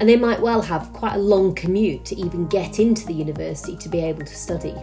and 0.00 0.08
they 0.08 0.16
might 0.16 0.40
well 0.40 0.62
have 0.62 0.92
quite 0.92 1.14
a 1.14 1.18
long 1.18 1.54
commute 1.54 2.04
to 2.04 2.16
even 2.16 2.46
get 2.46 2.78
into 2.78 3.06
the 3.06 3.14
university 3.14 3.76
to 3.76 3.88
be 3.88 4.00
able 4.00 4.24
to 4.24 4.34
study. 4.34 4.74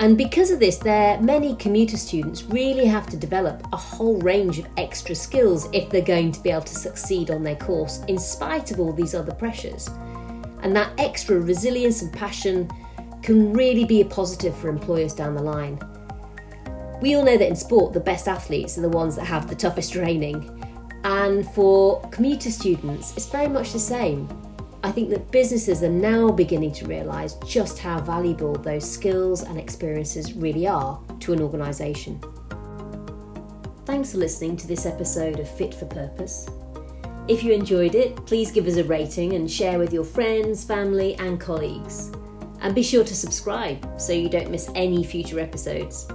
And 0.00 0.18
because 0.18 0.50
of 0.50 0.58
this, 0.58 0.76
there 0.76 1.20
many 1.20 1.54
commuter 1.54 1.96
students 1.96 2.42
really 2.42 2.86
have 2.86 3.06
to 3.10 3.16
develop 3.16 3.64
a 3.72 3.76
whole 3.76 4.20
range 4.20 4.58
of 4.58 4.66
extra 4.76 5.14
skills 5.14 5.68
if 5.72 5.88
they're 5.88 6.02
going 6.02 6.32
to 6.32 6.42
be 6.42 6.50
able 6.50 6.62
to 6.62 6.74
succeed 6.74 7.30
on 7.30 7.44
their 7.44 7.56
course 7.56 8.02
in 8.08 8.18
spite 8.18 8.72
of 8.72 8.80
all 8.80 8.92
these 8.92 9.14
other 9.14 9.32
pressures. 9.32 9.88
And 10.64 10.74
that 10.74 10.92
extra 10.98 11.38
resilience 11.38 12.02
and 12.02 12.12
passion 12.12 12.68
can 13.22 13.52
really 13.52 13.84
be 13.84 14.00
a 14.00 14.04
positive 14.04 14.56
for 14.56 14.68
employers 14.68 15.14
down 15.14 15.34
the 15.34 15.42
line. 15.42 15.78
We 17.00 17.14
all 17.14 17.22
know 17.22 17.36
that 17.36 17.46
in 17.46 17.54
sport, 17.54 17.92
the 17.92 18.00
best 18.00 18.26
athletes 18.28 18.78
are 18.78 18.80
the 18.80 18.88
ones 18.88 19.14
that 19.16 19.26
have 19.26 19.48
the 19.48 19.54
toughest 19.54 19.92
training. 19.92 20.50
And 21.04 21.46
for 21.50 22.00
commuter 22.08 22.50
students, 22.50 23.14
it's 23.14 23.26
very 23.26 23.48
much 23.48 23.72
the 23.72 23.78
same. 23.78 24.26
I 24.82 24.90
think 24.90 25.10
that 25.10 25.30
businesses 25.30 25.82
are 25.82 25.90
now 25.90 26.30
beginning 26.30 26.72
to 26.72 26.86
realise 26.86 27.34
just 27.46 27.78
how 27.78 28.00
valuable 28.00 28.54
those 28.54 28.90
skills 28.90 29.42
and 29.42 29.58
experiences 29.58 30.32
really 30.32 30.66
are 30.66 30.98
to 31.20 31.34
an 31.34 31.42
organisation. 31.42 32.20
Thanks 33.84 34.12
for 34.12 34.18
listening 34.18 34.56
to 34.58 34.66
this 34.66 34.86
episode 34.86 35.40
of 35.40 35.48
Fit 35.48 35.74
for 35.74 35.86
Purpose. 35.86 36.46
If 37.26 37.42
you 37.42 37.54
enjoyed 37.54 37.94
it, 37.94 38.16
please 38.26 38.52
give 38.52 38.66
us 38.66 38.76
a 38.76 38.84
rating 38.84 39.32
and 39.32 39.50
share 39.50 39.78
with 39.78 39.94
your 39.94 40.04
friends, 40.04 40.62
family, 40.62 41.14
and 41.14 41.40
colleagues. 41.40 42.12
And 42.60 42.74
be 42.74 42.82
sure 42.82 43.02
to 43.02 43.16
subscribe 43.16 43.98
so 43.98 44.12
you 44.12 44.28
don't 44.28 44.50
miss 44.50 44.70
any 44.74 45.02
future 45.04 45.40
episodes. 45.40 46.06